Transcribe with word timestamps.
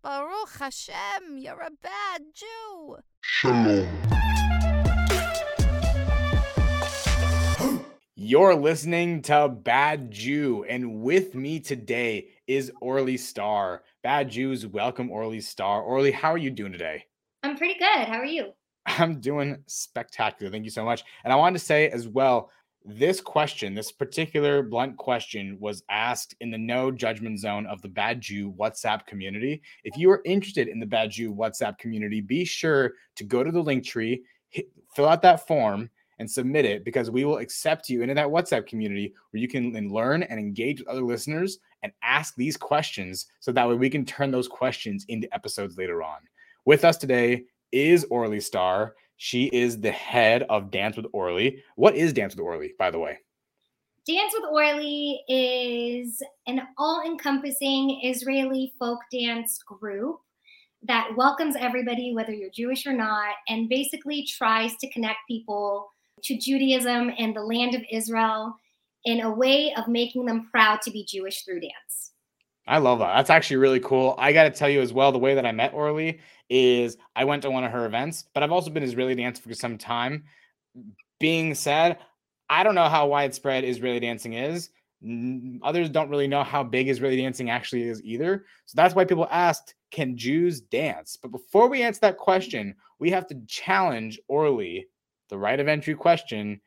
Baruch 0.00 0.58
Hashem, 0.60 1.38
you're 1.38 1.60
a 1.60 1.70
bad 1.82 2.22
Jew. 2.32 2.98
Shalom. 3.20 3.88
You're 8.14 8.54
listening 8.54 9.22
to 9.22 9.48
Bad 9.48 10.12
Jew, 10.12 10.64
and 10.68 11.02
with 11.02 11.34
me 11.34 11.58
today 11.58 12.28
is 12.46 12.70
Orly 12.80 13.16
Star. 13.16 13.82
Bad 14.04 14.30
Jews, 14.30 14.64
welcome 14.66 15.10
Orly 15.10 15.40
Star. 15.40 15.82
Orly, 15.82 16.12
how 16.12 16.32
are 16.32 16.38
you 16.38 16.50
doing 16.50 16.70
today? 16.70 17.04
I'm 17.42 17.56
pretty 17.56 17.78
good. 17.78 18.06
How 18.06 18.18
are 18.18 18.24
you? 18.24 18.52
I'm 18.86 19.20
doing 19.20 19.64
spectacular. 19.66 20.52
Thank 20.52 20.64
you 20.64 20.70
so 20.70 20.84
much. 20.84 21.02
And 21.24 21.32
I 21.32 21.36
wanted 21.36 21.58
to 21.58 21.64
say 21.64 21.88
as 21.88 22.06
well, 22.06 22.50
this 22.84 23.20
question, 23.20 23.74
this 23.74 23.92
particular 23.92 24.62
blunt 24.62 24.96
question, 24.96 25.56
was 25.60 25.82
asked 25.90 26.34
in 26.40 26.50
the 26.50 26.58
no 26.58 26.90
judgment 26.90 27.38
zone 27.38 27.66
of 27.66 27.82
the 27.82 27.88
Bad 27.88 28.20
Jew 28.20 28.52
WhatsApp 28.52 29.06
community. 29.06 29.60
If 29.84 29.96
you 29.96 30.10
are 30.10 30.22
interested 30.24 30.68
in 30.68 30.80
the 30.80 30.86
Bad 30.86 31.10
Jew 31.10 31.34
WhatsApp 31.34 31.78
community, 31.78 32.20
be 32.20 32.44
sure 32.44 32.92
to 33.16 33.24
go 33.24 33.44
to 33.44 33.50
the 33.50 33.62
link 33.62 33.84
tree, 33.84 34.22
hit, 34.48 34.68
fill 34.94 35.08
out 35.08 35.22
that 35.22 35.46
form, 35.46 35.90
and 36.18 36.30
submit 36.30 36.64
it 36.64 36.84
because 36.84 37.10
we 37.10 37.24
will 37.24 37.38
accept 37.38 37.88
you 37.88 38.02
into 38.02 38.14
that 38.14 38.26
WhatsApp 38.26 38.66
community 38.66 39.14
where 39.30 39.40
you 39.40 39.48
can 39.48 39.72
learn 39.92 40.22
and 40.24 40.40
engage 40.40 40.80
with 40.80 40.88
other 40.88 41.02
listeners 41.02 41.58
and 41.82 41.92
ask 42.02 42.34
these 42.34 42.56
questions 42.56 43.26
so 43.40 43.52
that 43.52 43.68
way 43.68 43.74
we 43.74 43.90
can 43.90 44.04
turn 44.04 44.30
those 44.30 44.48
questions 44.48 45.04
into 45.08 45.32
episodes 45.32 45.78
later 45.78 46.02
on. 46.02 46.18
With 46.64 46.84
us 46.84 46.96
today 46.96 47.44
is 47.70 48.04
Orly 48.10 48.40
Star. 48.40 48.94
She 49.18 49.46
is 49.46 49.80
the 49.80 49.90
head 49.90 50.44
of 50.44 50.70
Dance 50.70 50.96
with 50.96 51.06
Orly. 51.12 51.64
What 51.74 51.96
is 51.96 52.12
Dance 52.12 52.36
with 52.36 52.40
Orly, 52.40 52.74
by 52.78 52.92
the 52.92 53.00
way? 53.00 53.18
Dance 54.06 54.32
with 54.32 54.44
Orly 54.50 55.20
is 55.28 56.22
an 56.46 56.62
all 56.78 57.02
encompassing 57.04 58.00
Israeli 58.04 58.72
folk 58.78 59.00
dance 59.12 59.58
group 59.58 60.20
that 60.84 61.10
welcomes 61.16 61.56
everybody, 61.56 62.14
whether 62.14 62.32
you're 62.32 62.48
Jewish 62.48 62.86
or 62.86 62.92
not, 62.92 63.34
and 63.48 63.68
basically 63.68 64.24
tries 64.24 64.76
to 64.76 64.90
connect 64.90 65.18
people 65.26 65.90
to 66.22 66.38
Judaism 66.38 67.10
and 67.18 67.34
the 67.34 67.42
land 67.42 67.74
of 67.74 67.82
Israel 67.90 68.56
in 69.04 69.22
a 69.22 69.30
way 69.30 69.74
of 69.76 69.88
making 69.88 70.26
them 70.26 70.48
proud 70.48 70.80
to 70.82 70.92
be 70.92 71.04
Jewish 71.04 71.42
through 71.42 71.60
dance. 71.60 72.12
I 72.68 72.78
love 72.78 73.00
that. 73.00 73.16
That's 73.16 73.30
actually 73.30 73.56
really 73.56 73.80
cool. 73.80 74.14
I 74.18 74.32
got 74.32 74.44
to 74.44 74.50
tell 74.50 74.68
you 74.68 74.80
as 74.80 74.92
well, 74.92 75.10
the 75.10 75.18
way 75.18 75.34
that 75.34 75.46
I 75.46 75.52
met 75.52 75.72
Orly 75.72 76.20
is 76.50 76.96
I 77.14 77.24
went 77.24 77.42
to 77.42 77.50
one 77.50 77.64
of 77.64 77.72
her 77.72 77.86
events, 77.86 78.24
but 78.34 78.42
I've 78.42 78.52
also 78.52 78.70
been 78.70 78.82
Israeli 78.82 79.14
dance 79.14 79.38
for 79.38 79.52
some 79.54 79.78
time. 79.78 80.24
Being 81.20 81.54
said, 81.54 81.98
I 82.48 82.62
don't 82.62 82.74
know 82.74 82.88
how 82.88 83.06
widespread 83.06 83.64
Israeli 83.64 84.00
dancing 84.00 84.34
is. 84.34 84.70
Others 85.62 85.90
don't 85.90 86.08
really 86.08 86.26
know 86.26 86.42
how 86.42 86.64
big 86.64 86.88
Israeli 86.88 87.18
dancing 87.18 87.50
actually 87.50 87.82
is 87.82 88.02
either. 88.02 88.46
So 88.64 88.74
that's 88.76 88.94
why 88.94 89.04
people 89.04 89.28
asked, 89.30 89.74
can 89.90 90.16
Jews 90.16 90.60
dance? 90.60 91.16
But 91.20 91.30
before 91.30 91.68
we 91.68 91.82
answer 91.82 92.00
that 92.00 92.16
question, 92.16 92.74
we 92.98 93.10
have 93.10 93.26
to 93.28 93.40
challenge 93.46 94.18
Orly, 94.28 94.86
the 95.28 95.38
right 95.38 95.60
of 95.60 95.68
entry 95.68 95.94
question, 95.94 96.60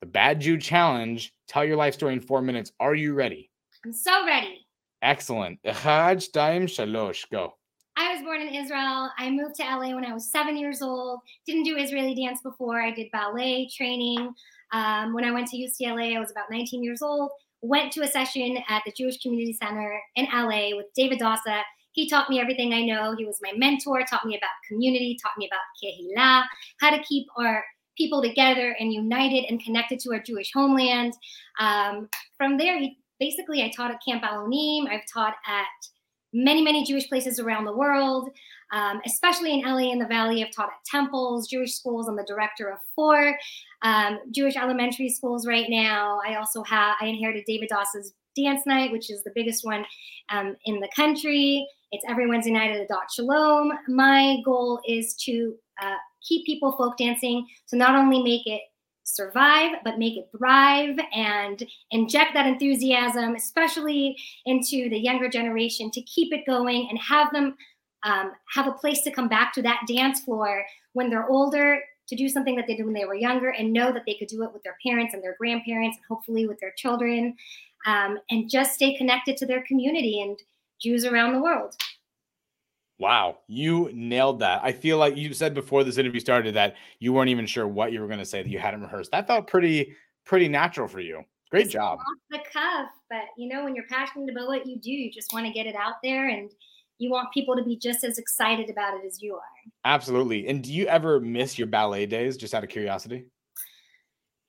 the 0.00 0.06
Bad 0.06 0.40
Jew 0.40 0.58
challenge. 0.58 1.34
Tell 1.46 1.64
your 1.64 1.76
life 1.76 1.94
story 1.94 2.14
in 2.14 2.20
four 2.20 2.40
minutes. 2.40 2.72
Are 2.80 2.94
you 2.94 3.14
ready? 3.14 3.50
I'm 3.84 3.92
so 3.92 4.26
ready. 4.26 4.66
Excellent. 5.02 5.62
Echad, 5.62 6.32
Daim, 6.32 6.66
Shalosh. 6.66 7.30
Go. 7.30 7.57
Was 8.18 8.24
born 8.24 8.40
in 8.40 8.52
Israel. 8.52 9.10
I 9.16 9.30
moved 9.30 9.54
to 9.56 9.62
LA 9.62 9.94
when 9.94 10.04
I 10.04 10.12
was 10.12 10.32
seven 10.32 10.56
years 10.56 10.82
old. 10.82 11.20
Didn't 11.46 11.62
do 11.62 11.76
Israeli 11.76 12.16
dance 12.16 12.40
before. 12.42 12.82
I 12.82 12.90
did 12.90 13.12
ballet 13.12 13.68
training. 13.76 14.34
Um, 14.72 15.14
when 15.14 15.22
I 15.22 15.30
went 15.30 15.46
to 15.48 15.56
UCLA, 15.56 16.16
I 16.16 16.18
was 16.18 16.32
about 16.32 16.50
19 16.50 16.82
years 16.82 17.00
old. 17.00 17.30
Went 17.62 17.92
to 17.92 18.02
a 18.02 18.08
session 18.08 18.58
at 18.68 18.82
the 18.84 18.90
Jewish 18.90 19.22
Community 19.22 19.52
Center 19.52 20.00
in 20.16 20.26
LA 20.32 20.76
with 20.76 20.86
David 20.96 21.20
Dassa. 21.20 21.62
He 21.92 22.08
taught 22.08 22.28
me 22.28 22.40
everything 22.40 22.74
I 22.74 22.82
know. 22.82 23.14
He 23.16 23.24
was 23.24 23.38
my 23.40 23.52
mentor, 23.56 24.02
taught 24.02 24.26
me 24.26 24.36
about 24.36 24.50
community, 24.66 25.16
taught 25.22 25.38
me 25.38 25.48
about 25.48 25.60
kehillah, 25.80 26.42
how 26.80 26.90
to 26.90 27.00
keep 27.04 27.28
our 27.36 27.62
people 27.96 28.20
together 28.20 28.74
and 28.80 28.92
united 28.92 29.44
and 29.48 29.62
connected 29.62 30.00
to 30.00 30.12
our 30.14 30.20
Jewish 30.20 30.50
homeland. 30.52 31.12
Um, 31.60 32.08
from 32.36 32.58
there, 32.58 32.80
he, 32.80 32.98
basically, 33.20 33.62
I 33.62 33.70
taught 33.70 33.92
at 33.92 34.00
Camp 34.04 34.24
Alonim. 34.24 34.88
I've 34.88 35.06
taught 35.12 35.36
at 35.46 35.66
many, 36.32 36.62
many 36.62 36.84
Jewish 36.84 37.08
places 37.08 37.38
around 37.38 37.64
the 37.64 37.72
world, 37.72 38.30
um, 38.72 39.00
especially 39.06 39.54
in 39.54 39.62
LA 39.62 39.90
in 39.92 39.98
the 39.98 40.06
Valley. 40.06 40.44
I've 40.44 40.52
taught 40.52 40.68
at 40.68 40.84
temples, 40.84 41.48
Jewish 41.48 41.74
schools. 41.74 42.08
I'm 42.08 42.16
the 42.16 42.24
director 42.24 42.68
of 42.70 42.78
four 42.94 43.36
um, 43.82 44.18
Jewish 44.30 44.56
elementary 44.56 45.08
schools 45.08 45.46
right 45.46 45.66
now. 45.68 46.20
I 46.26 46.34
also 46.34 46.62
have, 46.64 46.96
I 47.00 47.06
inherited 47.06 47.44
David 47.46 47.70
Dassa's 47.70 48.12
dance 48.36 48.66
night, 48.66 48.92
which 48.92 49.10
is 49.10 49.22
the 49.24 49.32
biggest 49.34 49.64
one 49.64 49.84
um, 50.30 50.56
in 50.66 50.80
the 50.80 50.88
country. 50.94 51.66
It's 51.92 52.04
every 52.08 52.28
Wednesday 52.28 52.52
night 52.52 52.70
at 52.70 52.88
Adat 52.88 53.10
Shalom. 53.10 53.72
My 53.88 54.38
goal 54.44 54.80
is 54.86 55.14
to 55.24 55.54
uh, 55.82 55.96
keep 56.26 56.44
people 56.44 56.72
folk 56.72 56.96
dancing 56.98 57.46
to 57.68 57.76
not 57.76 57.94
only 57.94 58.22
make 58.22 58.46
it 58.46 58.60
survive, 59.14 59.72
but 59.84 59.98
make 59.98 60.16
it 60.16 60.28
thrive 60.36 60.98
and 61.14 61.62
inject 61.90 62.34
that 62.34 62.46
enthusiasm, 62.46 63.34
especially 63.34 64.16
into 64.46 64.88
the 64.90 64.98
younger 64.98 65.28
generation, 65.28 65.90
to 65.90 66.02
keep 66.02 66.32
it 66.32 66.46
going 66.46 66.88
and 66.90 66.98
have 66.98 67.32
them 67.32 67.56
um, 68.04 68.32
have 68.54 68.68
a 68.68 68.72
place 68.72 69.02
to 69.02 69.10
come 69.10 69.28
back 69.28 69.52
to 69.52 69.62
that 69.62 69.82
dance 69.88 70.20
floor 70.20 70.64
when 70.92 71.10
they're 71.10 71.28
older 71.28 71.80
to 72.08 72.16
do 72.16 72.28
something 72.28 72.56
that 72.56 72.66
they 72.66 72.76
did 72.76 72.84
when 72.84 72.94
they 72.94 73.04
were 73.04 73.14
younger 73.14 73.50
and 73.50 73.72
know 73.72 73.92
that 73.92 74.04
they 74.06 74.14
could 74.14 74.28
do 74.28 74.42
it 74.44 74.52
with 74.52 74.62
their 74.62 74.76
parents 74.86 75.14
and 75.14 75.22
their 75.22 75.36
grandparents 75.38 75.96
and 75.96 76.04
hopefully 76.08 76.46
with 76.46 76.58
their 76.60 76.72
children 76.76 77.34
um, 77.86 78.18
and 78.30 78.48
just 78.48 78.74
stay 78.74 78.96
connected 78.96 79.36
to 79.36 79.46
their 79.46 79.64
community 79.64 80.20
and 80.20 80.38
Jews 80.80 81.04
around 81.04 81.32
the 81.32 81.42
world. 81.42 81.74
Wow, 82.98 83.38
you 83.46 83.90
nailed 83.92 84.40
that. 84.40 84.60
I 84.64 84.72
feel 84.72 84.98
like 84.98 85.16
you 85.16 85.32
said 85.32 85.54
before 85.54 85.84
this 85.84 85.98
interview 85.98 86.20
started 86.20 86.54
that 86.54 86.74
you 86.98 87.12
weren't 87.12 87.30
even 87.30 87.46
sure 87.46 87.66
what 87.68 87.92
you 87.92 88.00
were 88.00 88.08
going 88.08 88.18
to 88.18 88.24
say 88.24 88.42
that 88.42 88.48
you 88.48 88.58
hadn't 88.58 88.82
rehearsed. 88.82 89.12
That 89.12 89.26
felt 89.26 89.46
pretty 89.46 89.94
pretty 90.24 90.48
natural 90.48 90.88
for 90.88 91.00
you. 91.00 91.22
Great 91.50 91.66
It's 91.66 91.72
job. 91.72 91.98
Off 91.98 92.18
the 92.30 92.38
cuff, 92.52 92.88
but 93.08 93.22
you 93.36 93.48
know 93.48 93.64
when 93.64 93.74
you're 93.74 93.86
passionate 93.88 94.30
about 94.30 94.48
what 94.48 94.66
you 94.66 94.78
do, 94.78 94.90
you 94.90 95.10
just 95.10 95.32
want 95.32 95.46
to 95.46 95.52
get 95.52 95.66
it 95.66 95.76
out 95.76 95.94
there 96.02 96.28
and 96.28 96.50
you 96.98 97.10
want 97.10 97.32
people 97.32 97.56
to 97.56 97.62
be 97.62 97.76
just 97.76 98.02
as 98.04 98.18
excited 98.18 98.68
about 98.68 98.94
it 98.94 99.06
as 99.06 99.22
you 99.22 99.34
are. 99.36 99.40
Absolutely. 99.84 100.48
And 100.48 100.62
do 100.62 100.72
you 100.72 100.86
ever 100.86 101.20
miss 101.20 101.56
your 101.56 101.68
ballet 101.68 102.06
days 102.06 102.36
just 102.36 102.54
out 102.54 102.64
of 102.64 102.70
curiosity? 102.70 103.26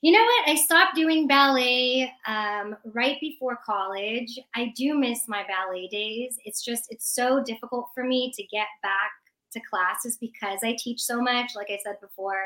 You 0.02 0.14
know 0.14 0.24
what? 0.24 0.48
I 0.48 0.56
stopped 0.56 0.96
doing 0.96 1.28
ballet 1.28 2.10
um, 2.26 2.78
right 2.86 3.18
before 3.20 3.60
college. 3.66 4.40
I 4.56 4.72
do 4.78 4.98
miss 4.98 5.28
my 5.28 5.44
ballet 5.44 5.88
days. 5.88 6.38
It's 6.46 6.64
just, 6.64 6.86
it's 6.90 7.14
so 7.14 7.44
difficult 7.44 7.90
for 7.94 8.06
me 8.06 8.32
to 8.34 8.44
get 8.44 8.68
back 8.82 9.12
to 9.52 9.60
classes 9.70 10.18
because 10.18 10.60
I 10.64 10.78
teach 10.80 11.02
so 11.02 11.22
much. 11.22 11.52
Like 11.54 11.68
I 11.70 11.80
said 11.84 12.00
before, 12.00 12.46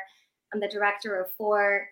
I'm 0.52 0.62
the 0.62 0.68
director 0.68 1.22
of 1.22 1.32
four 1.38 1.88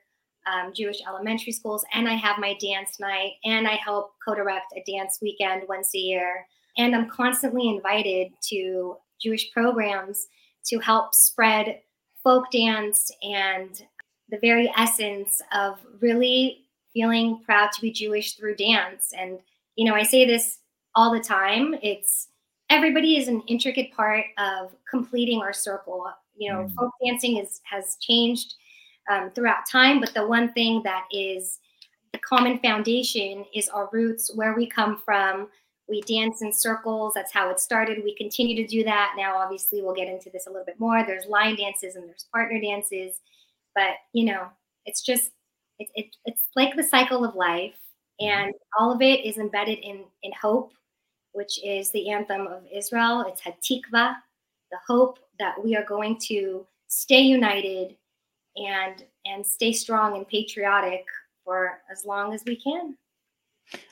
um, 0.52 0.74
Jewish 0.74 0.98
elementary 1.08 1.52
schools, 1.52 1.86
and 1.94 2.10
I 2.10 2.14
have 2.14 2.40
my 2.40 2.56
dance 2.60 3.00
night, 3.00 3.34
and 3.44 3.68
I 3.68 3.76
help 3.76 4.14
co 4.26 4.34
direct 4.34 4.74
a 4.76 4.92
dance 4.92 5.20
weekend 5.22 5.64
once 5.70 5.94
a 5.94 6.00
year. 6.00 6.48
And 6.78 6.96
I'm 6.96 7.10
constantly 7.10 7.70
invited 7.70 8.32
to 8.50 8.96
Jewish 9.22 9.52
programs 9.52 10.26
to 10.68 10.80
help 10.80 11.14
spread 11.14 11.82
folk 12.24 12.50
dance 12.52 13.12
and 13.22 13.84
the 14.32 14.40
very 14.40 14.72
essence 14.78 15.42
of 15.52 15.80
really 16.00 16.66
feeling 16.94 17.40
proud 17.46 17.72
to 17.74 17.82
be 17.82 17.92
Jewish 17.92 18.34
through 18.34 18.56
dance. 18.56 19.14
And, 19.18 19.40
you 19.76 19.86
know, 19.86 19.96
I 19.96 20.04
say 20.04 20.26
this 20.26 20.60
all 20.96 21.12
the 21.12 21.20
time. 21.20 21.76
It's 21.82 22.30
everybody 22.70 23.18
is 23.18 23.28
an 23.28 23.42
intricate 23.48 23.92
part 23.94 24.26
of 24.38 24.72
completing 24.90 25.42
our 25.42 25.54
circle. 25.54 26.06
You 26.36 26.52
know, 26.52 26.60
Mm. 26.64 26.74
folk 26.76 26.92
dancing 27.06 27.38
is 27.38 27.62
has 27.64 27.98
changed 28.02 28.56
um, 29.10 29.32
throughout 29.32 29.68
time, 29.70 30.00
but 30.00 30.14
the 30.14 30.26
one 30.26 30.54
thing 30.54 30.82
that 30.84 31.06
is 31.12 31.60
the 32.14 32.20
common 32.20 32.60
foundation 32.60 33.46
is 33.54 33.68
our 33.70 33.90
roots, 33.92 34.34
where 34.36 34.54
we 34.54 34.66
come 34.68 34.98
from. 34.98 35.50
We 35.90 36.02
dance 36.02 36.42
in 36.42 36.54
circles. 36.54 37.14
That's 37.14 37.34
how 37.34 37.50
it 37.50 37.60
started. 37.60 38.04
We 38.04 38.16
continue 38.16 38.56
to 38.56 38.68
do 38.68 38.84
that. 38.86 39.16
Now, 39.18 39.36
obviously, 39.38 39.82
we'll 39.82 39.96
get 39.96 40.08
into 40.08 40.30
this 40.30 40.48
a 40.48 40.50
little 40.50 40.66
bit 40.66 40.80
more. 40.80 41.04
There's 41.06 41.26
line 41.26 41.56
dances 41.58 41.96
and 41.96 42.08
there's 42.08 42.26
partner 42.32 42.62
dances 42.62 43.20
but 43.76 43.96
you 44.14 44.26
know 44.26 44.48
it's 44.86 45.02
just 45.02 45.32
it, 45.80 45.88
it, 45.96 46.16
it's 46.26 46.44
like 46.56 46.76
the 46.76 46.84
cycle 46.84 47.26
of 47.26 47.36
life 47.36 47.76
mm-hmm. 48.22 48.28
and 48.28 48.54
all 48.80 48.92
of 48.92 49.02
it 49.02 49.26
is 49.26 49.38
embedded 49.38 49.80
in 49.80 50.04
in 50.24 50.32
hope 50.40 50.74
which 51.34 51.64
is 51.64 51.92
the 51.92 52.10
anthem 52.10 52.48
of 52.48 52.64
israel 52.72 53.26
it's 53.28 53.42
hatikva 53.42 54.16
the 54.72 54.78
hope 54.88 55.20
that 55.40 55.62
we 55.64 55.76
are 55.76 55.86
going 55.86 56.18
to 56.20 56.66
stay 56.88 57.22
united 57.22 57.96
and 58.58 59.06
and 59.26 59.46
stay 59.46 59.72
strong 59.72 60.18
and 60.18 60.28
patriotic 60.28 61.06
for 61.44 61.80
as 61.92 62.06
long 62.06 62.34
as 62.34 62.44
we 62.46 62.56
can 62.56 62.96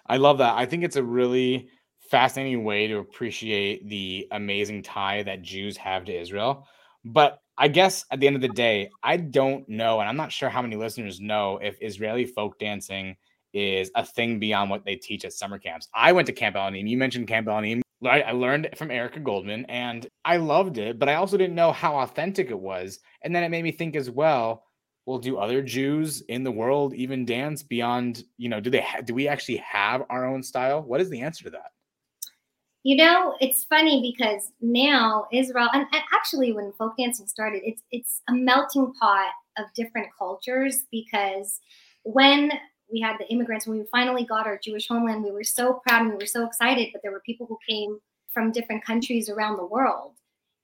I 0.07 0.17
love 0.17 0.37
that. 0.39 0.55
I 0.55 0.65
think 0.65 0.83
it's 0.83 0.95
a 0.95 1.03
really 1.03 1.69
fascinating 2.09 2.63
way 2.63 2.87
to 2.87 2.97
appreciate 2.97 3.87
the 3.87 4.27
amazing 4.31 4.81
tie 4.81 5.23
that 5.23 5.41
Jews 5.41 5.77
have 5.77 6.05
to 6.05 6.19
Israel. 6.19 6.67
But 7.05 7.39
I 7.61 7.67
guess 7.67 8.05
at 8.09 8.21
the 8.21 8.27
end 8.27 8.37
of 8.37 8.41
the 8.41 8.47
day, 8.47 8.89
I 9.03 9.17
don't 9.17 9.67
know, 9.67 9.99
and 9.99 10.07
I'm 10.07 10.15
not 10.15 10.31
sure 10.31 10.47
how 10.47 10.61
many 10.61 10.77
listeners 10.77 11.19
know 11.19 11.59
if 11.61 11.77
Israeli 11.81 12.23
folk 12.23 12.57
dancing 12.57 13.17
is 13.53 13.91
a 13.95 14.05
thing 14.05 14.39
beyond 14.39 14.69
what 14.69 14.85
they 14.85 14.95
teach 14.95 15.25
at 15.25 15.33
summer 15.33 15.59
camps. 15.59 15.89
I 15.93 16.13
went 16.13 16.27
to 16.27 16.33
Camp 16.33 16.55
Alonim. 16.55 16.87
You 16.87 16.97
mentioned 16.97 17.27
Camp 17.27 17.47
Alonim. 17.47 17.81
I, 18.01 18.31
learned 18.31 18.69
from 18.77 18.91
Erica 18.91 19.19
Goldman 19.19 19.65
and 19.65 20.07
I 20.23 20.37
loved 20.37 20.77
it, 20.77 20.99
but 20.99 21.09
I 21.09 21.15
also 21.15 21.35
didn't 21.35 21.55
know 21.55 21.73
how 21.73 21.97
authentic 21.97 22.49
it 22.49 22.57
was. 22.57 22.99
And 23.23 23.35
then 23.35 23.43
it 23.43 23.49
made 23.49 23.63
me 23.63 23.73
think 23.73 23.97
as 23.97 24.09
well. 24.09 24.63
Well, 25.05 25.17
do 25.17 25.37
other 25.37 25.61
Jews 25.61 26.21
in 26.21 26.45
the 26.45 26.51
world 26.51 26.93
even 26.93 27.25
dance 27.25 27.61
beyond? 27.61 28.23
You 28.37 28.47
know, 28.47 28.61
do 28.61 28.69
they 28.69 28.79
ha- 28.79 29.01
do 29.01 29.13
we 29.13 29.27
actually 29.27 29.57
have 29.57 30.03
our 30.09 30.25
own 30.25 30.43
style? 30.43 30.81
What 30.81 31.01
is 31.01 31.09
the 31.09 31.19
answer 31.19 31.43
to 31.43 31.49
that? 31.49 31.71
You 32.83 32.95
know, 32.95 33.35
it's 33.41 33.65
funny 33.65 34.01
because 34.01 34.51
now 34.61 35.27
Israel, 35.33 35.69
and, 35.73 35.85
and 35.91 36.03
actually 36.13 36.53
when 36.53 36.71
folk 36.73 36.95
dancing 36.97 37.27
started, 37.27 37.61
it's 37.65 37.83
it's 37.91 38.21
a 38.29 38.33
melting 38.33 38.93
pot 38.93 39.31
of 39.57 39.65
different 39.75 40.07
cultures 40.17 40.83
because 40.91 41.59
when 42.03 42.51
we 42.91 43.01
had 43.01 43.17
the 43.19 43.27
immigrants, 43.27 43.67
when 43.67 43.77
we 43.77 43.85
finally 43.91 44.23
got 44.23 44.47
our 44.47 44.57
Jewish 44.57 44.87
homeland, 44.87 45.23
we 45.23 45.31
were 45.31 45.43
so 45.43 45.81
proud 45.85 46.03
and 46.03 46.11
we 46.11 46.17
were 46.17 46.25
so 46.25 46.45
excited. 46.45 46.89
But 46.93 47.01
there 47.01 47.11
were 47.11 47.21
people 47.25 47.45
who 47.45 47.57
came 47.67 47.99
from 48.33 48.51
different 48.51 48.85
countries 48.85 49.29
around 49.29 49.57
the 49.57 49.65
world 49.65 50.13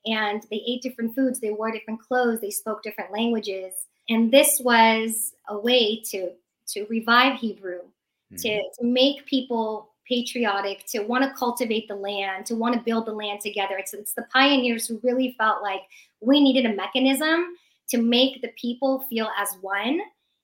and 0.06 0.44
they 0.50 0.64
ate 0.68 0.82
different 0.82 1.16
foods, 1.16 1.40
they 1.40 1.52
wore 1.52 1.72
different 1.72 2.00
clothes, 2.00 2.40
they 2.42 2.52
spoke 2.52 2.84
different 2.84 3.12
languages. 3.12 3.74
And 4.08 4.32
this 4.32 4.62
was 4.64 5.34
a 5.50 5.58
way 5.58 6.02
to 6.12 6.32
to 6.70 6.86
revive 6.86 7.40
Hebrew, 7.40 7.80
mm-hmm. 7.80 8.38
to, 8.38 8.62
to 8.80 8.86
make 8.86 9.26
people 9.26 9.94
patriotic, 10.08 10.86
to 10.88 11.00
want 11.02 11.24
to 11.24 11.38
cultivate 11.38 11.88
the 11.88 11.96
land, 11.96 12.46
to 12.46 12.56
want 12.56 12.76
to 12.76 12.82
build 12.82 13.06
the 13.06 13.12
land 13.12 13.40
together. 13.42 13.78
It's, 13.78 13.94
it's 13.94 14.14
the 14.14 14.28
pioneers 14.32 14.88
who 14.88 15.00
really 15.04 15.36
felt 15.38 15.62
like 15.62 15.82
we 16.22 16.42
needed 16.42 16.66
a 16.66 16.76
mechanism 16.76 17.56
to 17.90 17.98
make 17.98 18.42
the 18.42 18.52
people 18.60 19.06
feel 19.10 19.30
as 19.38 19.50
one 19.62 20.00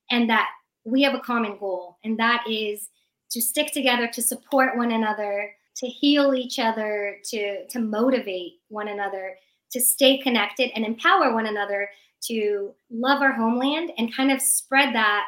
and 0.09 0.29
that 0.29 0.49
we 0.83 1.01
have 1.03 1.13
a 1.13 1.19
common 1.19 1.57
goal, 1.57 1.97
and 2.03 2.17
that 2.17 2.43
is 2.49 2.89
to 3.29 3.41
stick 3.41 3.71
together, 3.71 4.07
to 4.07 4.21
support 4.21 4.75
one 4.75 4.91
another, 4.91 5.51
to 5.77 5.87
heal 5.87 6.33
each 6.33 6.59
other, 6.59 7.17
to, 7.23 7.65
to 7.67 7.79
motivate 7.79 8.53
one 8.69 8.89
another, 8.89 9.35
to 9.71 9.79
stay 9.79 10.17
connected 10.17 10.69
and 10.75 10.85
empower 10.85 11.33
one 11.33 11.45
another 11.45 11.89
to 12.23 12.71
love 12.91 13.21
our 13.21 13.31
homeland 13.31 13.91
and 13.97 14.15
kind 14.15 14.31
of 14.31 14.41
spread 14.41 14.93
that 14.93 15.25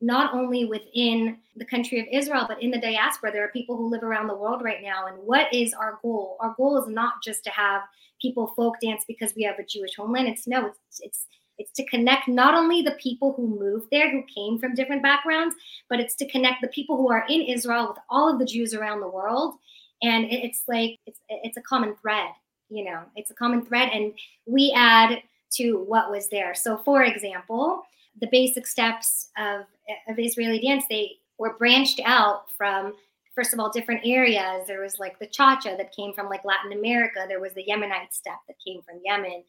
not 0.00 0.34
only 0.34 0.64
within 0.64 1.38
the 1.56 1.64
country 1.64 1.98
of 2.00 2.06
Israel, 2.12 2.44
but 2.48 2.62
in 2.62 2.70
the 2.70 2.80
diaspora. 2.80 3.32
There 3.32 3.44
are 3.44 3.48
people 3.48 3.76
who 3.76 3.90
live 3.90 4.02
around 4.02 4.28
the 4.28 4.36
world 4.36 4.62
right 4.62 4.82
now. 4.82 5.06
And 5.06 5.16
what 5.24 5.52
is 5.54 5.72
our 5.72 5.98
goal? 6.02 6.36
Our 6.40 6.54
goal 6.56 6.82
is 6.82 6.88
not 6.88 7.14
just 7.24 7.44
to 7.44 7.50
have 7.50 7.82
people 8.20 8.52
folk 8.56 8.74
dance 8.80 9.04
because 9.06 9.34
we 9.34 9.42
have 9.44 9.58
a 9.58 9.64
Jewish 9.64 9.96
homeland. 9.96 10.28
It's 10.28 10.46
no, 10.46 10.66
it's 10.66 11.00
it's 11.00 11.26
it's 11.58 11.72
to 11.72 11.86
connect 11.86 12.28
not 12.28 12.54
only 12.54 12.82
the 12.82 12.98
people 13.02 13.32
who 13.32 13.58
moved 13.58 13.86
there, 13.90 14.10
who 14.10 14.22
came 14.34 14.58
from 14.58 14.74
different 14.74 15.02
backgrounds, 15.02 15.54
but 15.88 16.00
it's 16.00 16.14
to 16.16 16.28
connect 16.28 16.60
the 16.60 16.68
people 16.68 16.98
who 16.98 17.10
are 17.10 17.24
in 17.28 17.40
Israel 17.40 17.88
with 17.88 17.98
all 18.10 18.30
of 18.30 18.38
the 18.38 18.44
Jews 18.44 18.74
around 18.74 19.00
the 19.00 19.08
world. 19.08 19.54
And 20.02 20.26
it's 20.30 20.62
like 20.68 20.98
it's 21.06 21.20
it's 21.28 21.56
a 21.56 21.62
common 21.62 21.96
thread, 21.96 22.28
you 22.68 22.84
know, 22.84 23.02
it's 23.16 23.30
a 23.30 23.34
common 23.34 23.64
thread, 23.64 23.88
and 23.92 24.12
we 24.44 24.72
add 24.76 25.22
to 25.52 25.78
what 25.86 26.10
was 26.10 26.28
there. 26.28 26.54
So, 26.54 26.76
for 26.76 27.02
example, 27.02 27.82
the 28.20 28.28
basic 28.30 28.66
steps 28.66 29.30
of, 29.36 29.62
of 30.08 30.18
Israeli 30.18 30.60
dance, 30.60 30.84
they 30.88 31.12
were 31.38 31.56
branched 31.58 32.00
out 32.04 32.50
from, 32.56 32.94
first 33.34 33.52
of 33.52 33.60
all, 33.60 33.70
different 33.70 34.00
areas. 34.04 34.66
There 34.66 34.80
was 34.80 34.98
like 34.98 35.18
the 35.18 35.26
cha-cha 35.26 35.76
that 35.76 35.94
came 35.94 36.12
from 36.14 36.28
like 36.28 36.44
Latin 36.44 36.72
America. 36.72 37.26
There 37.28 37.40
was 37.40 37.52
the 37.54 37.64
Yemenite 37.68 38.12
step 38.12 38.38
that 38.48 38.56
came 38.66 38.80
from 38.82 39.00
Yemen. 39.04 39.44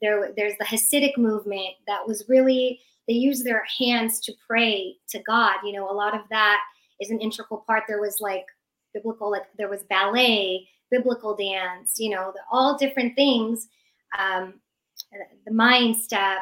There, 0.00 0.32
there's 0.36 0.56
the 0.58 0.64
Hasidic 0.64 1.16
movement 1.16 1.74
that 1.86 2.06
was 2.06 2.24
really, 2.28 2.80
they 3.08 3.14
used 3.14 3.44
their 3.44 3.64
hands 3.78 4.20
to 4.20 4.32
pray 4.46 4.96
to 5.08 5.20
God. 5.22 5.56
You 5.64 5.72
know, 5.72 5.90
a 5.90 5.92
lot 5.92 6.14
of 6.14 6.22
that 6.30 6.60
is 7.00 7.10
an 7.10 7.20
integral 7.20 7.64
part. 7.66 7.84
There 7.88 8.00
was 8.00 8.18
like 8.20 8.46
biblical, 8.94 9.30
like 9.30 9.46
there 9.58 9.68
was 9.68 9.82
ballet, 9.84 10.68
biblical 10.90 11.34
dance, 11.34 11.98
you 11.98 12.10
know, 12.10 12.30
the, 12.34 12.40
all 12.50 12.78
different 12.78 13.16
things. 13.16 13.68
Um, 14.18 14.54
the 15.46 15.52
mayim 15.52 15.94
step, 15.94 16.38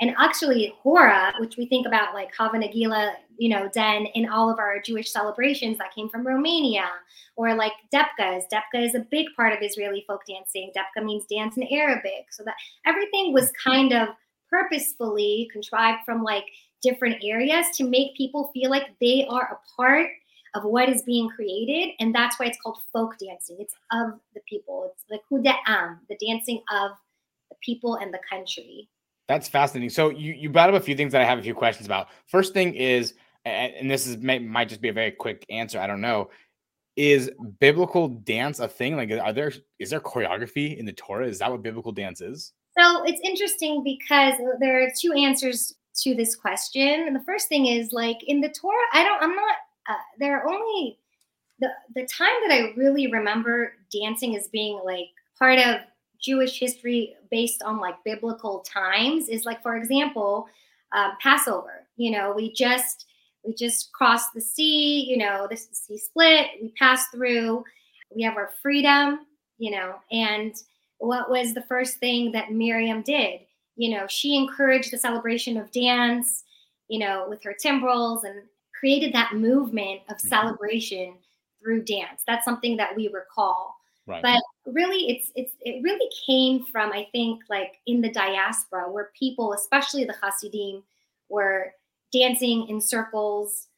and 0.00 0.14
actually 0.18 0.74
Hora, 0.82 1.32
which 1.38 1.56
we 1.56 1.66
think 1.66 1.86
about 1.86 2.14
like 2.14 2.34
Hava 2.34 2.56
Nagila, 2.56 3.12
you 3.36 3.48
know, 3.48 3.68
Den 3.72 4.06
in 4.14 4.28
all 4.28 4.50
of 4.50 4.58
our 4.58 4.80
Jewish 4.80 5.12
celebrations 5.12 5.78
that 5.78 5.94
came 5.94 6.08
from 6.08 6.26
Romania, 6.26 6.88
or 7.36 7.54
like 7.54 7.72
Debkas. 7.92 8.42
Debka 8.52 8.84
is 8.84 8.94
a 8.94 9.06
big 9.10 9.26
part 9.36 9.52
of 9.52 9.58
Israeli 9.62 10.04
folk 10.06 10.22
dancing. 10.28 10.72
Debka 10.76 11.04
means 11.04 11.24
dance 11.26 11.56
in 11.56 11.64
Arabic. 11.70 12.26
So 12.30 12.42
that 12.44 12.54
everything 12.86 13.32
was 13.32 13.52
kind 13.62 13.92
of 13.92 14.08
purposefully 14.48 15.48
contrived 15.52 16.00
from 16.04 16.22
like 16.22 16.44
different 16.82 17.22
areas 17.22 17.66
to 17.76 17.84
make 17.84 18.16
people 18.16 18.50
feel 18.52 18.70
like 18.70 18.88
they 19.00 19.26
are 19.28 19.52
a 19.52 19.76
part 19.76 20.08
of 20.54 20.64
what 20.64 20.88
is 20.88 21.02
being 21.02 21.28
created. 21.28 21.94
And 22.00 22.14
that's 22.14 22.38
why 22.38 22.46
it's 22.46 22.58
called 22.62 22.78
folk 22.92 23.18
dancing. 23.18 23.58
It's 23.60 23.74
of 23.92 24.18
the 24.34 24.40
people. 24.48 24.90
It's 24.92 25.04
like 25.10 25.20
Huda'am, 25.30 25.98
the 26.08 26.16
dancing 26.26 26.62
of 26.72 26.92
the 27.50 27.56
people 27.62 27.96
and 27.96 28.12
the 28.12 28.20
country. 28.28 28.88
That's 29.30 29.48
fascinating. 29.48 29.90
So 29.90 30.08
you 30.08 30.32
you 30.32 30.50
brought 30.50 30.70
up 30.70 30.74
a 30.74 30.84
few 30.84 30.96
things 30.96 31.12
that 31.12 31.20
I 31.20 31.24
have 31.24 31.38
a 31.38 31.42
few 31.42 31.54
questions 31.54 31.86
about. 31.86 32.08
First 32.26 32.52
thing 32.52 32.74
is, 32.74 33.14
and 33.44 33.88
this 33.88 34.04
is 34.04 34.16
may, 34.16 34.40
might 34.40 34.68
just 34.68 34.80
be 34.80 34.88
a 34.88 34.92
very 34.92 35.12
quick 35.12 35.46
answer. 35.48 35.78
I 35.78 35.86
don't 35.86 36.00
know. 36.00 36.30
Is 36.96 37.30
biblical 37.60 38.08
dance 38.08 38.58
a 38.58 38.66
thing? 38.66 38.96
Like, 38.96 39.12
are 39.12 39.32
there 39.32 39.52
is 39.78 39.90
there 39.90 40.00
choreography 40.00 40.76
in 40.76 40.84
the 40.84 40.92
Torah? 40.92 41.28
Is 41.28 41.38
that 41.38 41.48
what 41.48 41.62
biblical 41.62 41.92
dance 41.92 42.20
is? 42.20 42.54
So 42.76 43.04
it's 43.04 43.20
interesting 43.22 43.84
because 43.84 44.34
there 44.58 44.82
are 44.82 44.88
two 44.98 45.12
answers 45.12 45.74
to 46.02 46.16
this 46.16 46.34
question. 46.34 47.04
And 47.06 47.14
the 47.14 47.22
first 47.22 47.46
thing 47.46 47.66
is 47.66 47.92
like 47.92 48.18
in 48.24 48.40
the 48.40 48.48
Torah, 48.48 48.74
I 48.92 49.04
don't. 49.04 49.22
I'm 49.22 49.36
not. 49.36 49.56
Uh, 49.88 49.94
there 50.18 50.40
are 50.40 50.52
only 50.52 50.98
the 51.60 51.68
the 51.94 52.04
time 52.06 52.34
that 52.48 52.52
I 52.52 52.72
really 52.76 53.06
remember 53.06 53.74
dancing 53.92 54.34
as 54.34 54.48
being 54.48 54.80
like 54.84 55.10
part 55.38 55.60
of 55.60 55.82
Jewish 56.20 56.58
history 56.58 57.16
based 57.30 57.62
on 57.62 57.78
like 57.78 57.96
biblical 58.04 58.60
times 58.60 59.28
is 59.28 59.44
like, 59.44 59.62
for 59.62 59.76
example, 59.76 60.48
uh, 60.92 61.12
Passover. 61.20 61.86
You 61.96 62.12
know, 62.12 62.32
we 62.34 62.52
just 62.52 63.06
we 63.44 63.54
just 63.54 63.92
crossed 63.92 64.34
the 64.34 64.40
sea. 64.40 65.06
You 65.08 65.18
know, 65.18 65.46
this 65.48 65.68
sea 65.72 65.98
split. 65.98 66.46
We 66.60 66.72
passed 66.78 67.10
through. 67.12 67.64
We 68.14 68.22
have 68.22 68.36
our 68.36 68.50
freedom. 68.62 69.26
You 69.58 69.72
know, 69.72 69.96
and 70.10 70.54
what 70.98 71.30
was 71.30 71.54
the 71.54 71.62
first 71.62 71.98
thing 71.98 72.32
that 72.32 72.52
Miriam 72.52 73.02
did? 73.02 73.40
You 73.76 73.96
know, 73.96 74.06
she 74.08 74.36
encouraged 74.36 74.92
the 74.92 74.98
celebration 74.98 75.56
of 75.56 75.70
dance. 75.70 76.44
You 76.88 76.98
know, 76.98 77.26
with 77.28 77.42
her 77.44 77.54
timbrels 77.54 78.24
and 78.24 78.42
created 78.78 79.12
that 79.12 79.34
movement 79.34 80.00
of 80.08 80.16
mm-hmm. 80.16 80.28
celebration 80.28 81.14
through 81.62 81.84
dance. 81.84 82.22
That's 82.26 82.44
something 82.44 82.76
that 82.78 82.96
we 82.96 83.08
recall. 83.08 83.76
Right. 84.06 84.22
But 84.22 84.42
really 84.66 85.10
it's 85.10 85.32
it's 85.34 85.52
it 85.60 85.82
really 85.82 86.08
came 86.26 86.64
from 86.66 86.92
I 86.92 87.08
think 87.12 87.42
like 87.48 87.78
in 87.86 88.00
the 88.00 88.10
diaspora 88.10 88.90
where 88.90 89.10
people, 89.18 89.52
especially 89.52 90.04
the 90.04 90.14
Hasidim, 90.22 90.82
were 91.28 91.72
dancing 92.12 92.68
in 92.68 92.80
circles 92.80 93.68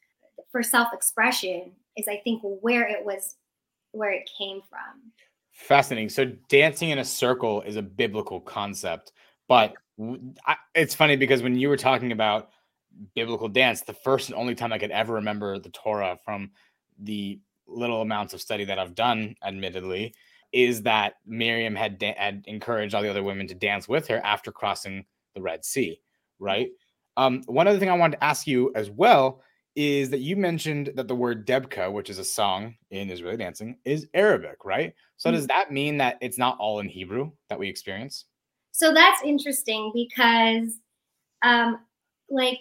for 0.51 0.63
self-expression 0.63 1.71
is 1.97 2.07
I 2.07 2.17
think 2.23 2.41
where 2.43 2.87
it 2.87 3.03
was 3.03 3.35
where 3.91 4.11
it 4.11 4.29
came 4.37 4.61
from. 4.69 5.11
Fascinating. 5.51 6.09
So 6.09 6.25
dancing 6.49 6.89
in 6.89 6.99
a 6.99 7.05
circle 7.05 7.61
is 7.61 7.75
a 7.75 7.81
biblical 7.81 8.41
concept, 8.41 9.11
but 9.47 9.73
it's 10.73 10.95
funny 10.95 11.15
because 11.15 11.43
when 11.43 11.55
you 11.55 11.69
were 11.69 11.77
talking 11.77 12.11
about 12.11 12.49
biblical 13.13 13.47
dance, 13.47 13.81
the 13.81 13.93
first 13.93 14.29
and 14.29 14.37
only 14.37 14.55
time 14.55 14.73
I 14.73 14.79
could 14.79 14.91
ever 14.91 15.13
remember 15.13 15.59
the 15.59 15.69
Torah 15.69 16.17
from 16.25 16.51
the 16.99 17.39
little 17.67 18.01
amounts 18.01 18.33
of 18.33 18.41
study 18.41 18.65
that 18.65 18.79
I've 18.79 18.95
done, 18.95 19.35
admittedly, 19.43 20.15
is 20.53 20.83
that 20.83 21.15
Miriam 21.25 21.75
had 21.75 21.97
da- 21.97 22.15
had 22.17 22.43
encouraged 22.47 22.93
all 22.95 23.01
the 23.01 23.09
other 23.09 23.23
women 23.23 23.47
to 23.47 23.55
dance 23.55 23.87
with 23.87 24.07
her 24.07 24.21
after 24.23 24.51
crossing 24.51 25.05
the 25.35 25.41
Red 25.41 25.65
Sea, 25.65 25.99
right? 26.39 26.69
Um, 27.17 27.43
one 27.47 27.67
other 27.67 27.79
thing 27.79 27.89
I 27.89 27.97
wanted 27.97 28.17
to 28.17 28.23
ask 28.23 28.47
you 28.47 28.71
as 28.75 28.89
well 28.89 29.41
is 29.75 30.11
that 30.11 30.19
you 30.19 30.35
mentioned 30.35 30.91
that 30.95 31.07
the 31.07 31.15
word 31.15 31.47
debka, 31.47 31.91
which 31.91 32.09
is 32.09 32.19
a 32.19 32.23
song 32.23 32.75
in 32.91 33.09
Israeli 33.09 33.37
dancing, 33.37 33.77
is 33.85 34.07
Arabic, 34.13 34.63
right? 34.63 34.93
So 35.17 35.29
mm-hmm. 35.29 35.37
does 35.37 35.47
that 35.47 35.71
mean 35.71 35.97
that 35.97 36.17
it's 36.21 36.37
not 36.37 36.57
all 36.59 36.79
in 36.79 36.87
Hebrew 36.87 37.31
that 37.49 37.57
we 37.57 37.67
experience? 37.67 38.25
So 38.71 38.93
that's 38.93 39.23
interesting 39.23 39.91
because, 39.93 40.79
um, 41.43 41.79
like, 42.29 42.59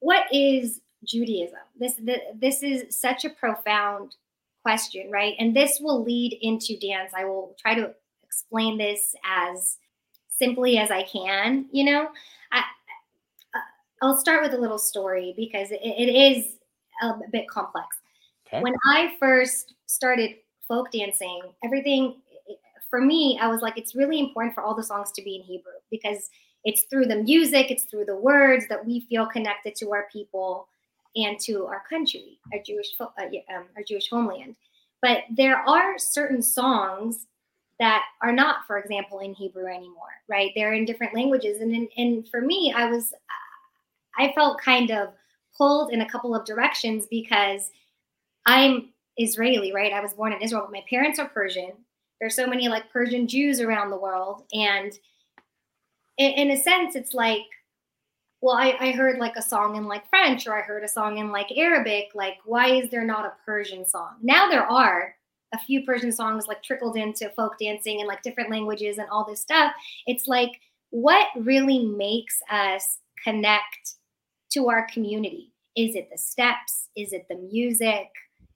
what 0.00 0.24
is 0.32 0.80
Judaism? 1.04 1.58
This 1.78 1.94
this 2.34 2.62
is 2.62 2.96
such 2.96 3.24
a 3.24 3.30
profound 3.30 4.16
question, 4.62 5.10
right? 5.10 5.34
And 5.38 5.54
this 5.54 5.78
will 5.80 6.02
lead 6.02 6.38
into 6.40 6.78
dance. 6.78 7.12
I 7.16 7.24
will 7.24 7.56
try 7.60 7.74
to 7.74 7.92
explain 8.24 8.78
this 8.78 9.14
as 9.24 9.78
simply 10.28 10.78
as 10.78 10.90
I 10.90 11.02
can. 11.02 11.66
You 11.72 11.84
know, 11.84 12.08
I, 12.52 12.60
uh, 13.54 13.60
I'll 14.00 14.16
start 14.16 14.42
with 14.42 14.54
a 14.54 14.58
little 14.58 14.78
story 14.78 15.34
because 15.36 15.70
it, 15.70 15.80
it 15.82 16.14
is 16.14 16.56
a 17.02 17.12
bit 17.30 17.48
complex. 17.48 17.98
Okay. 18.46 18.62
When 18.62 18.74
I 18.86 19.14
first 19.18 19.74
started 19.86 20.36
folk 20.66 20.90
dancing, 20.92 21.40
everything 21.64 22.16
for 22.88 23.00
me, 23.00 23.38
I 23.40 23.48
was 23.48 23.62
like, 23.62 23.78
it's 23.78 23.94
really 23.94 24.20
important 24.20 24.54
for 24.54 24.62
all 24.62 24.74
the 24.74 24.82
songs 24.82 25.10
to 25.12 25.22
be 25.22 25.36
in 25.36 25.42
Hebrew 25.42 25.72
because 25.90 26.28
it's 26.64 26.82
through 26.82 27.06
the 27.06 27.16
music, 27.16 27.70
it's 27.70 27.84
through 27.84 28.04
the 28.04 28.16
words 28.16 28.66
that 28.68 28.84
we 28.84 29.00
feel 29.08 29.26
connected 29.26 29.74
to 29.76 29.92
our 29.92 30.06
people 30.12 30.68
and 31.16 31.38
to 31.40 31.66
our 31.66 31.82
country, 31.88 32.38
our 32.52 32.60
Jewish, 32.64 32.88
uh, 33.00 33.06
um, 33.54 33.64
our 33.76 33.82
Jewish 33.86 34.08
homeland. 34.08 34.56
But 35.00 35.24
there 35.30 35.58
are 35.58 35.98
certain 35.98 36.42
songs 36.42 37.26
that 37.78 38.04
are 38.22 38.32
not, 38.32 38.66
for 38.66 38.78
example, 38.78 39.18
in 39.18 39.34
Hebrew 39.34 39.66
anymore, 39.66 40.14
right? 40.28 40.52
They're 40.54 40.74
in 40.74 40.84
different 40.84 41.14
languages. 41.14 41.60
And, 41.60 41.74
in, 41.74 41.88
and 41.96 42.28
for 42.28 42.40
me, 42.40 42.72
I 42.76 42.86
was, 42.86 43.12
I 44.16 44.32
felt 44.34 44.60
kind 44.60 44.90
of 44.90 45.08
pulled 45.56 45.92
in 45.92 46.02
a 46.02 46.08
couple 46.08 46.34
of 46.34 46.44
directions 46.44 47.06
because 47.10 47.70
I'm 48.46 48.90
Israeli, 49.16 49.72
right? 49.72 49.92
I 49.92 50.00
was 50.00 50.14
born 50.14 50.32
in 50.32 50.40
Israel, 50.40 50.62
but 50.64 50.72
my 50.72 50.84
parents 50.88 51.18
are 51.18 51.28
Persian. 51.28 51.72
There's 52.20 52.36
so 52.36 52.46
many 52.46 52.68
like 52.68 52.92
Persian 52.92 53.26
Jews 53.26 53.60
around 53.60 53.90
the 53.90 53.96
world. 53.96 54.44
And 54.52 54.92
in, 56.18 56.30
in 56.32 56.50
a 56.52 56.56
sense, 56.56 56.94
it's 56.94 57.14
like, 57.14 57.46
well, 58.42 58.56
I, 58.56 58.76
I 58.80 58.90
heard 58.90 59.18
like 59.18 59.36
a 59.36 59.42
song 59.42 59.76
in 59.76 59.86
like 59.86 60.08
French 60.10 60.48
or 60.48 60.58
I 60.58 60.62
heard 60.62 60.82
a 60.82 60.88
song 60.88 61.18
in 61.18 61.30
like 61.30 61.46
Arabic. 61.56 62.10
Like, 62.12 62.38
why 62.44 62.72
is 62.72 62.90
there 62.90 63.04
not 63.04 63.24
a 63.24 63.32
Persian 63.46 63.86
song? 63.86 64.16
Now 64.20 64.50
there 64.50 64.66
are 64.66 65.14
a 65.54 65.58
few 65.58 65.84
Persian 65.84 66.10
songs 66.10 66.48
like 66.48 66.60
trickled 66.60 66.96
into 66.96 67.30
folk 67.30 67.56
dancing 67.60 68.00
and 68.00 68.08
like 68.08 68.22
different 68.22 68.50
languages 68.50 68.98
and 68.98 69.08
all 69.10 69.24
this 69.24 69.40
stuff. 69.40 69.72
It's 70.06 70.26
like, 70.26 70.50
what 70.90 71.28
really 71.36 71.86
makes 71.86 72.40
us 72.50 72.98
connect 73.22 73.94
to 74.54 74.68
our 74.68 74.88
community? 74.92 75.52
Is 75.76 75.94
it 75.94 76.08
the 76.10 76.18
steps? 76.18 76.88
Is 76.96 77.12
it 77.12 77.26
the 77.28 77.36
music? 77.36 78.08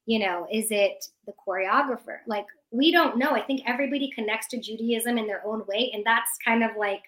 You 0.07 0.19
know, 0.19 0.49
is 0.53 0.73
it 0.73 1.07
the 1.27 1.33
choreographer? 1.47 2.19
Like, 2.27 2.47
we 2.73 2.91
don't 2.91 3.19
know. 3.19 3.31
I 3.31 3.43
think 3.43 3.63
everybody 3.67 4.11
connects 4.11 4.49
to 4.49 4.61
Judaism 4.61 5.17
in 5.17 5.29
their 5.29 5.47
own 5.47 5.63
way. 5.69 5.93
And 5.95 6.05
that's 6.05 6.39
kind 6.45 6.65
of 6.65 6.73
like, 6.77 7.03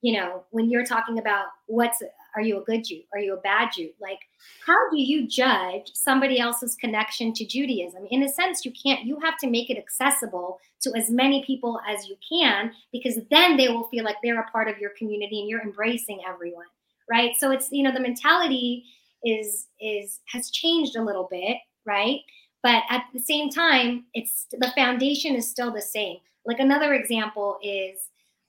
you 0.00 0.14
know, 0.14 0.44
when 0.50 0.70
you're 0.70 0.84
talking 0.84 1.18
about 1.18 1.46
what's 1.66 2.02
are 2.34 2.42
you 2.42 2.60
a 2.60 2.64
good 2.64 2.84
Jew? 2.84 3.02
Are 3.12 3.18
you 3.18 3.34
a 3.34 3.40
bad 3.40 3.70
Jew? 3.76 3.90
Like, 4.00 4.20
how 4.66 4.76
do 4.90 5.00
you 5.00 5.28
judge 5.28 5.90
somebody 5.94 6.40
else's 6.40 6.74
connection 6.76 7.32
to 7.34 7.46
Judaism? 7.46 8.06
In 8.10 8.22
a 8.22 8.28
sense, 8.28 8.64
you 8.64 8.72
can't, 8.72 9.04
you 9.04 9.18
have 9.20 9.38
to 9.38 9.50
make 9.50 9.70
it 9.70 9.78
accessible 9.78 10.58
to 10.82 10.92
as 10.96 11.10
many 11.10 11.44
people 11.46 11.80
as 11.88 12.08
you 12.08 12.16
can, 12.28 12.72
because 12.92 13.18
then 13.30 13.56
they 13.56 13.68
will 13.68 13.88
feel 13.88 14.04
like 14.04 14.16
they're 14.22 14.40
a 14.40 14.50
part 14.50 14.68
of 14.68 14.78
your 14.78 14.90
community 14.98 15.40
and 15.40 15.48
you're 15.48 15.62
embracing 15.62 16.20
everyone. 16.28 16.66
Right. 17.10 17.32
So 17.38 17.50
it's, 17.50 17.70
you 17.70 17.82
know, 17.82 17.92
the 17.92 18.00
mentality 18.00 18.84
is, 19.24 19.66
is, 19.80 20.20
has 20.26 20.50
changed 20.50 20.96
a 20.96 21.02
little 21.02 21.28
bit. 21.30 21.58
Right. 21.84 22.20
But 22.62 22.84
at 22.90 23.06
the 23.12 23.18
same 23.18 23.50
time, 23.50 24.04
it's 24.14 24.46
the 24.52 24.72
foundation 24.76 25.34
is 25.34 25.50
still 25.50 25.72
the 25.72 25.82
same. 25.82 26.18
Like 26.46 26.60
another 26.60 26.94
example 26.94 27.58
is 27.62 27.98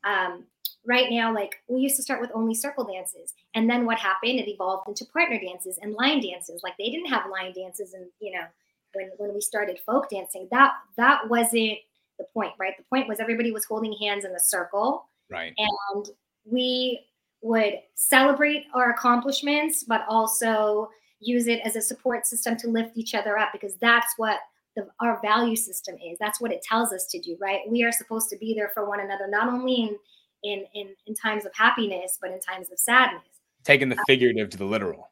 um, 0.03 0.45
right 0.85 1.09
now, 1.09 1.33
like 1.33 1.55
we 1.67 1.81
used 1.81 1.95
to 1.95 2.03
start 2.03 2.21
with 2.21 2.31
only 2.33 2.53
circle 2.53 2.83
dances. 2.83 3.33
And 3.55 3.69
then 3.69 3.85
what 3.85 3.97
happened? 3.97 4.39
It 4.39 4.49
evolved 4.49 4.87
into 4.87 5.05
partner 5.05 5.39
dances 5.39 5.79
and 5.81 5.93
line 5.93 6.21
dances. 6.21 6.61
Like 6.63 6.77
they 6.77 6.89
didn't 6.89 7.07
have 7.07 7.29
line 7.29 7.53
dances 7.53 7.93
and 7.93 8.05
you 8.19 8.31
know, 8.33 8.45
when 8.93 9.11
when 9.17 9.33
we 9.33 9.41
started 9.41 9.79
folk 9.85 10.09
dancing, 10.09 10.47
that 10.51 10.73
that 10.97 11.29
wasn't 11.29 11.77
the 12.17 12.25
point, 12.33 12.53
right? 12.59 12.75
The 12.77 12.83
point 12.83 13.07
was 13.07 13.19
everybody 13.19 13.51
was 13.51 13.65
holding 13.65 13.93
hands 13.93 14.25
in 14.25 14.31
a 14.31 14.39
circle. 14.39 15.05
Right. 15.29 15.53
And 15.57 16.09
we 16.45 17.05
would 17.41 17.79
celebrate 17.95 18.65
our 18.73 18.91
accomplishments, 18.91 19.83
but 19.83 20.05
also 20.07 20.89
use 21.19 21.47
it 21.47 21.61
as 21.63 21.75
a 21.75 21.81
support 21.81 22.25
system 22.25 22.55
to 22.57 22.67
lift 22.67 22.97
each 22.97 23.15
other 23.15 23.37
up 23.37 23.49
because 23.51 23.75
that's 23.75 24.13
what 24.17 24.39
the, 24.75 24.87
our 24.99 25.19
value 25.21 25.55
system 25.55 25.95
is. 25.95 26.17
That's 26.19 26.41
what 26.41 26.51
it 26.51 26.61
tells 26.61 26.91
us 26.91 27.05
to 27.07 27.19
do, 27.19 27.37
right? 27.39 27.61
We 27.69 27.83
are 27.83 27.91
supposed 27.91 28.29
to 28.29 28.37
be 28.37 28.53
there 28.53 28.71
for 28.73 28.87
one 28.87 28.99
another, 28.99 29.27
not 29.27 29.47
only 29.47 29.75
in 29.75 29.97
in 30.43 30.65
in, 30.73 30.89
in 31.07 31.15
times 31.15 31.45
of 31.45 31.53
happiness, 31.55 32.17
but 32.21 32.31
in 32.31 32.39
times 32.39 32.71
of 32.71 32.79
sadness. 32.79 33.23
Taking 33.63 33.89
the 33.89 33.95
uh, 33.95 34.03
figurative 34.07 34.49
to 34.51 34.57
the 34.57 34.65
literal. 34.65 35.09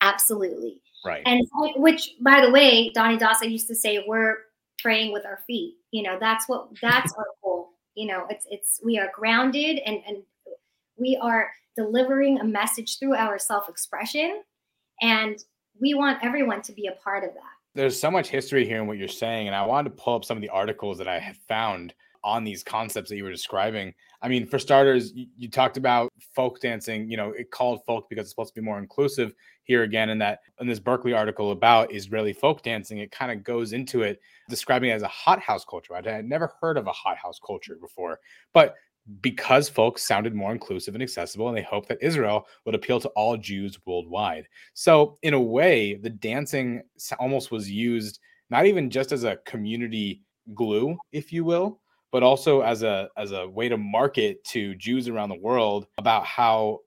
Absolutely. 0.00 0.80
Right. 1.04 1.22
And 1.26 1.46
which, 1.76 2.14
by 2.20 2.40
the 2.40 2.50
way, 2.50 2.92
Dani 2.96 3.18
Dassa 3.18 3.50
used 3.50 3.66
to 3.68 3.74
say, 3.74 4.04
we're 4.06 4.36
praying 4.80 5.12
with 5.12 5.24
our 5.26 5.40
feet. 5.46 5.76
You 5.90 6.02
know, 6.02 6.16
that's 6.20 6.48
what 6.48 6.68
that's 6.82 7.12
our 7.14 7.26
goal. 7.42 7.70
You 7.94 8.06
know, 8.06 8.26
it's 8.30 8.46
it's 8.50 8.80
we 8.84 8.98
are 8.98 9.10
grounded 9.14 9.80
and 9.84 10.00
and 10.06 10.18
we 10.96 11.18
are 11.20 11.50
delivering 11.76 12.38
a 12.40 12.44
message 12.44 12.98
through 12.98 13.14
our 13.14 13.38
self-expression. 13.38 14.42
And 15.00 15.42
we 15.80 15.94
want 15.94 16.18
everyone 16.22 16.62
to 16.62 16.72
be 16.72 16.86
a 16.86 16.92
part 17.02 17.24
of 17.24 17.32
that. 17.34 17.42
There's 17.74 17.98
so 17.98 18.10
much 18.10 18.28
history 18.28 18.66
here 18.66 18.80
in 18.80 18.86
what 18.86 18.98
you're 18.98 19.08
saying. 19.08 19.46
And 19.46 19.56
I 19.56 19.64
wanted 19.64 19.90
to 19.90 20.02
pull 20.02 20.14
up 20.14 20.24
some 20.24 20.36
of 20.36 20.42
the 20.42 20.50
articles 20.50 20.98
that 20.98 21.08
I 21.08 21.18
have 21.18 21.38
found 21.48 21.94
on 22.24 22.44
these 22.44 22.62
concepts 22.62 23.10
that 23.10 23.16
you 23.16 23.24
were 23.24 23.30
describing. 23.30 23.94
I 24.20 24.28
mean, 24.28 24.46
for 24.46 24.58
starters, 24.58 25.12
you, 25.12 25.26
you, 25.36 25.50
talked 25.50 25.76
about 25.76 26.12
folk 26.34 26.60
dancing, 26.60 27.10
you 27.10 27.16
know, 27.16 27.30
it 27.30 27.50
called 27.50 27.84
folk 27.84 28.08
because 28.08 28.22
it's 28.22 28.30
supposed 28.30 28.54
to 28.54 28.60
be 28.60 28.64
more 28.64 28.78
inclusive 28.78 29.34
here 29.64 29.82
again. 29.82 30.10
In 30.10 30.18
that, 30.18 30.40
in 30.60 30.66
this 30.66 30.78
Berkeley 30.78 31.12
article 31.12 31.50
about 31.50 31.92
Israeli 31.92 32.32
folk 32.32 32.62
dancing, 32.62 32.98
it 32.98 33.10
kind 33.10 33.32
of 33.32 33.42
goes 33.42 33.72
into 33.72 34.02
it, 34.02 34.20
describing 34.48 34.90
it 34.90 34.94
as 34.94 35.02
a 35.02 35.08
hothouse 35.08 35.64
culture. 35.64 35.94
I 35.94 36.02
had 36.08 36.28
never 36.28 36.52
heard 36.60 36.78
of 36.78 36.86
a 36.86 36.92
hothouse 36.92 37.40
culture 37.44 37.76
before, 37.80 38.20
but 38.52 38.76
because 39.20 39.68
folk 39.68 39.98
sounded 39.98 40.34
more 40.34 40.52
inclusive 40.52 40.94
and 40.94 41.02
accessible, 41.02 41.48
and 41.48 41.56
they 41.56 41.62
hoped 41.62 41.88
that 41.88 41.98
Israel 42.00 42.46
would 42.64 42.74
appeal 42.74 43.00
to 43.00 43.08
all 43.10 43.36
Jews 43.36 43.78
worldwide. 43.84 44.46
So, 44.74 45.18
in 45.22 45.34
a 45.34 45.40
way, 45.40 45.94
the 45.94 46.10
dancing 46.10 46.82
almost 47.18 47.50
was 47.50 47.68
used 47.68 48.20
not 48.50 48.66
even 48.66 48.90
just 48.90 49.12
as 49.12 49.24
a 49.24 49.38
community 49.44 50.22
glue, 50.54 50.96
if 51.10 51.32
you 51.32 51.44
will, 51.44 51.80
but 52.12 52.22
also 52.22 52.60
as 52.60 52.82
a 52.82 53.08
as 53.16 53.32
a 53.32 53.48
way 53.48 53.68
to 53.68 53.76
market 53.76 54.44
to 54.44 54.74
Jews 54.76 55.08
around 55.08 55.30
the 55.30 55.34
world 55.34 55.86
about 55.98 56.24
how 56.24 56.80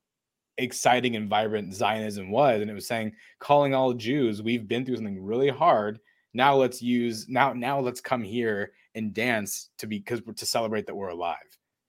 exciting 0.57 1.15
and 1.17 1.29
vibrant 1.29 1.73
Zionism 1.73 2.31
was. 2.31 2.61
And 2.61 2.71
it 2.71 2.73
was 2.73 2.87
saying, 2.87 3.11
calling 3.39 3.73
all 3.73 3.93
Jews, 3.93 4.41
we've 4.41 4.67
been 4.67 4.85
through 4.85 4.95
something 4.95 5.21
really 5.21 5.49
hard. 5.49 5.99
Now 6.33 6.55
let's 6.55 6.81
use 6.81 7.27
now 7.27 7.53
now 7.53 7.79
let's 7.79 8.01
come 8.01 8.23
here 8.23 8.71
and 8.93 9.13
dance 9.13 9.69
to 9.79 9.87
be 9.87 9.97
because 9.99 10.21
to 10.35 10.45
celebrate 10.45 10.85
that 10.87 10.95
we're 10.95 11.09
alive. 11.09 11.37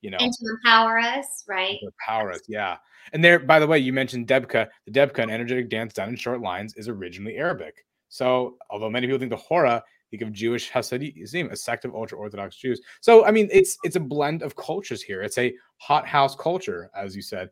You 0.01 0.11
know, 0.11 0.17
and 0.19 0.31
to 0.31 0.49
empower 0.49 0.99
us, 0.99 1.43
right? 1.47 1.79
To 1.79 1.87
empower 1.87 2.31
us, 2.31 2.41
yeah. 2.47 2.77
And 3.13 3.23
there, 3.23 3.39
by 3.39 3.59
the 3.59 3.67
way, 3.67 3.79
you 3.79 3.91
mentioned 3.91 4.27
Debka. 4.27 4.67
The 4.85 4.91
Debka, 4.91 5.23
an 5.23 5.29
energetic 5.29 5.69
dance 5.69 5.93
done 5.93 6.09
in 6.09 6.15
short 6.15 6.41
lines, 6.41 6.75
is 6.75 6.87
originally 6.87 7.35
Arabic. 7.37 7.83
So, 8.09 8.57
although 8.69 8.89
many 8.89 9.07
people 9.07 9.19
think 9.19 9.31
the 9.31 9.37
Hora 9.37 9.83
think 10.09 10.21
of 10.21 10.31
Jewish 10.31 10.69
Hasidim, 10.69 11.51
a 11.51 11.55
sect 11.55 11.85
of 11.85 11.95
ultra 11.95 12.17
Orthodox 12.17 12.55
Jews. 12.55 12.81
So 13.01 13.25
I 13.25 13.31
mean, 13.31 13.49
it's 13.51 13.77
it's 13.83 13.95
a 13.95 14.01
blend 14.01 14.41
of 14.41 14.55
cultures 14.55 15.01
here. 15.01 15.21
It's 15.21 15.37
a 15.37 15.53
hot 15.77 16.07
house 16.07 16.35
culture, 16.35 16.89
as 16.95 17.15
you 17.15 17.21
said. 17.21 17.49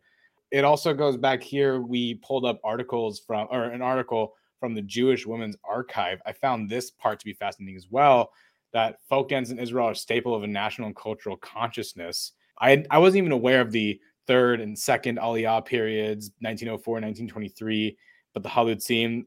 It 0.52 0.64
also 0.64 0.94
goes 0.94 1.18
back 1.18 1.44
here. 1.44 1.82
We 1.82 2.16
pulled 2.16 2.46
up 2.46 2.60
articles 2.64 3.20
from 3.20 3.48
or 3.52 3.66
an 3.66 3.82
article 3.82 4.34
from 4.60 4.74
the 4.74 4.82
Jewish 4.82 5.26
Women's 5.26 5.58
Archive. 5.64 6.22
I 6.26 6.32
found 6.32 6.70
this 6.70 6.92
part 6.92 7.20
to 7.20 7.26
be 7.26 7.34
fascinating 7.34 7.76
as 7.76 7.88
well. 7.90 8.32
That 8.74 8.98
folk 9.08 9.30
dance 9.30 9.52
in 9.52 9.60
Israel 9.60 9.88
are 9.88 9.92
a 9.92 9.96
staple 9.96 10.36
of 10.36 10.44
a 10.44 10.48
national 10.48 10.88
and 10.88 10.96
cultural 10.96 11.38
consciousness. 11.38 12.34
I 12.60 12.84
I 12.90 12.98
wasn't 12.98 13.20
even 13.20 13.32
aware 13.32 13.62
of 13.62 13.72
the 13.72 14.00
third 14.28 14.60
and 14.60 14.78
second 14.78 15.20
Aliyah 15.20 15.66
periods, 15.66 16.32
1904, 16.40 16.94
1923, 16.94 17.98
but 18.34 18.44
the 18.44 18.50
Halutzim 18.50 19.26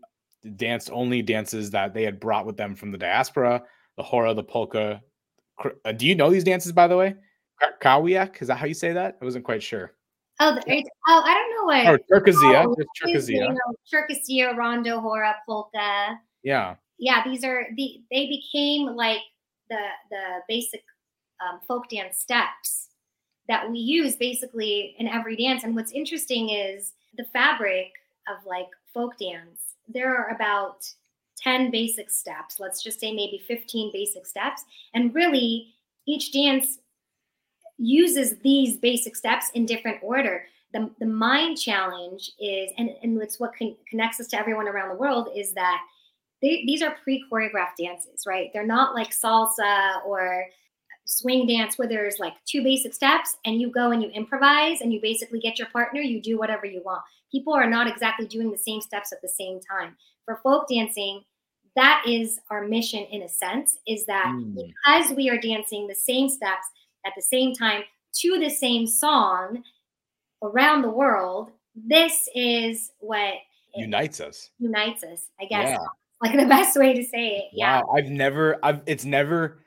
danced 0.57 0.91
only 0.93 1.23
dances 1.23 1.71
that 1.71 1.95
they 1.95 2.03
had 2.03 2.21
brought 2.21 2.47
with 2.47 2.57
them 2.57 2.75
from 2.75 2.93
the 2.93 2.99
diaspora, 2.99 3.63
the 3.97 4.03
hora, 4.03 4.35
the 4.35 4.43
polka. 4.43 5.03
Uh, 5.85 5.93
do 5.93 6.07
you 6.07 6.15
know 6.15 6.31
these 6.31 6.45
dances, 6.45 6.73
by 6.73 6.87
the 6.87 6.97
way? 6.97 7.15
Kawiak, 7.83 8.41
is 8.41 8.49
that 8.49 8.57
how 8.57 8.67
you 8.67 8.75
say 8.75 8.93
that? 8.93 9.19
I 9.21 9.25
wasn't 9.25 9.45
quite 9.45 9.63
sure. 9.63 9.95
Oh, 10.41 10.55
the, 10.55 10.85
oh, 11.09 11.23
I 11.25 11.35
don't 11.35 11.57
know 11.57 11.65
what. 11.65 12.01
Oh, 12.11 12.15
Cherkessia, 12.15 12.65
oh, 12.65 12.77
Cherkessia. 13.03 14.29
You 14.29 14.57
rondo, 14.57 15.01
hora, 15.01 15.35
polka. 15.45 16.17
Yeah. 16.45 16.77
Yeah, 16.99 17.25
these 17.25 17.45
are 17.45 17.67
the. 17.77 18.03
They 18.11 18.29
became 18.29 18.95
like 18.95 19.21
the 19.69 19.81
the 20.11 20.41
basic 20.49 20.83
um, 21.41 21.61
folk 21.67 21.89
dance 21.89 22.19
steps 22.19 22.89
that 23.49 23.71
we 23.71 23.79
use 23.79 24.17
basically 24.17 24.95
in 24.99 25.09
every 25.09 25.37
dance. 25.37 25.65
And 25.65 25.75
what's 25.75 25.93
interesting 25.93 26.51
is 26.51 26.93
the 27.17 27.25
fabric 27.33 27.93
of 28.29 28.45
like 28.47 28.69
folk 28.93 29.19
dance 29.19 29.68
there 29.89 30.15
are 30.15 30.35
about 30.35 30.89
10 31.39 31.71
basic 31.71 32.11
steps, 32.11 32.57
let's 32.59 32.83
just 32.83 33.01
say 33.01 33.13
maybe 33.13 33.43
15 33.47 33.91
basic 33.93 34.27
steps. 34.27 34.65
And 34.95 35.15
really, 35.15 35.75
each 36.07 36.33
dance 36.33 36.79
uses 37.79 38.39
these 38.39 38.77
basic 38.77 39.15
steps 39.15 39.51
in 39.55 39.67
different 39.67 39.99
order. 40.03 40.45
The, 40.73 40.91
the 40.99 41.07
mind 41.07 41.59
challenge 41.59 42.33
is, 42.41 42.73
and, 42.77 42.91
and 43.03 43.23
it's 43.23 43.39
what 43.39 43.57
con- 43.57 43.77
connects 43.89 44.21
us 44.21 44.27
to 44.29 44.39
everyone 44.39 44.69
around 44.69 44.91
the 44.91 44.97
world, 44.97 45.29
is 45.35 45.53
that 45.55 45.81
they, 46.43 46.65
these 46.67 46.83
are 46.83 46.97
pre 47.03 47.25
choreographed 47.31 47.77
dances, 47.79 48.25
right? 48.27 48.51
They're 48.53 48.67
not 48.67 48.95
like 48.95 49.11
salsa 49.11 50.05
or 50.05 50.45
swing 51.09 51.47
dance 51.47 51.79
where 51.79 51.89
there's 51.89 52.19
like 52.19 52.35
two 52.45 52.63
basic 52.63 52.93
steps 52.93 53.37
and 53.47 53.61
you 53.61 53.71
go 53.71 53.93
and 53.93 54.03
you 54.03 54.11
improvise 54.11 54.83
and 54.83 54.93
you 54.93 55.01
basically 55.01 55.41
get 55.41 55.59
your 55.59 55.69
partner, 55.69 56.01
you 56.01 56.21
do 56.21 56.39
whatever 56.39 56.67
you 56.67 56.83
want. 56.85 57.01
People 57.33 57.55
are 57.55 57.69
not 57.69 57.89
exactly 57.89 58.27
doing 58.27 58.51
the 58.51 58.59
same 58.59 58.81
steps 58.83 59.11
at 59.11 59.23
the 59.23 59.29
same 59.29 59.59
time. 59.59 59.97
For 60.27 60.37
folk 60.43 60.69
dancing, 60.69 61.25
that 61.77 62.03
is 62.07 62.39
our 62.51 62.67
mission 62.67 63.05
in 63.11 63.23
a 63.23 63.29
sense, 63.29 63.79
is 63.87 64.05
that 64.05 64.27
mm. 64.27 64.55
because 64.55 65.17
we 65.17 65.31
are 65.31 65.39
dancing 65.39 65.87
the 65.87 65.95
same 65.95 66.29
steps 66.29 66.67
at 67.07 67.15
the 67.17 67.23
same 67.23 67.55
time 67.55 67.85
to 68.21 68.39
the 68.39 68.51
same 68.51 68.87
song 68.87 69.63
around 70.43 70.83
the 70.83 70.91
world, 70.91 71.53
this 71.75 72.29
is 72.35 72.93
what 72.99 73.35
unites 73.75 74.21
us. 74.21 74.51
Unites 74.59 75.05
us, 75.05 75.29
I 75.41 75.47
guess. 75.47 75.71
Yeah. 75.71 75.87
like 76.21 76.39
the 76.39 76.47
best 76.47 76.79
way 76.79 76.93
to 76.93 77.03
say 77.03 77.29
it. 77.29 77.45
Yeah. 77.53 77.81
Wow, 77.81 77.95
I've 77.97 78.11
never, 78.11 78.59
I've 78.63 78.83
it's 78.87 79.07
never 79.07 79.61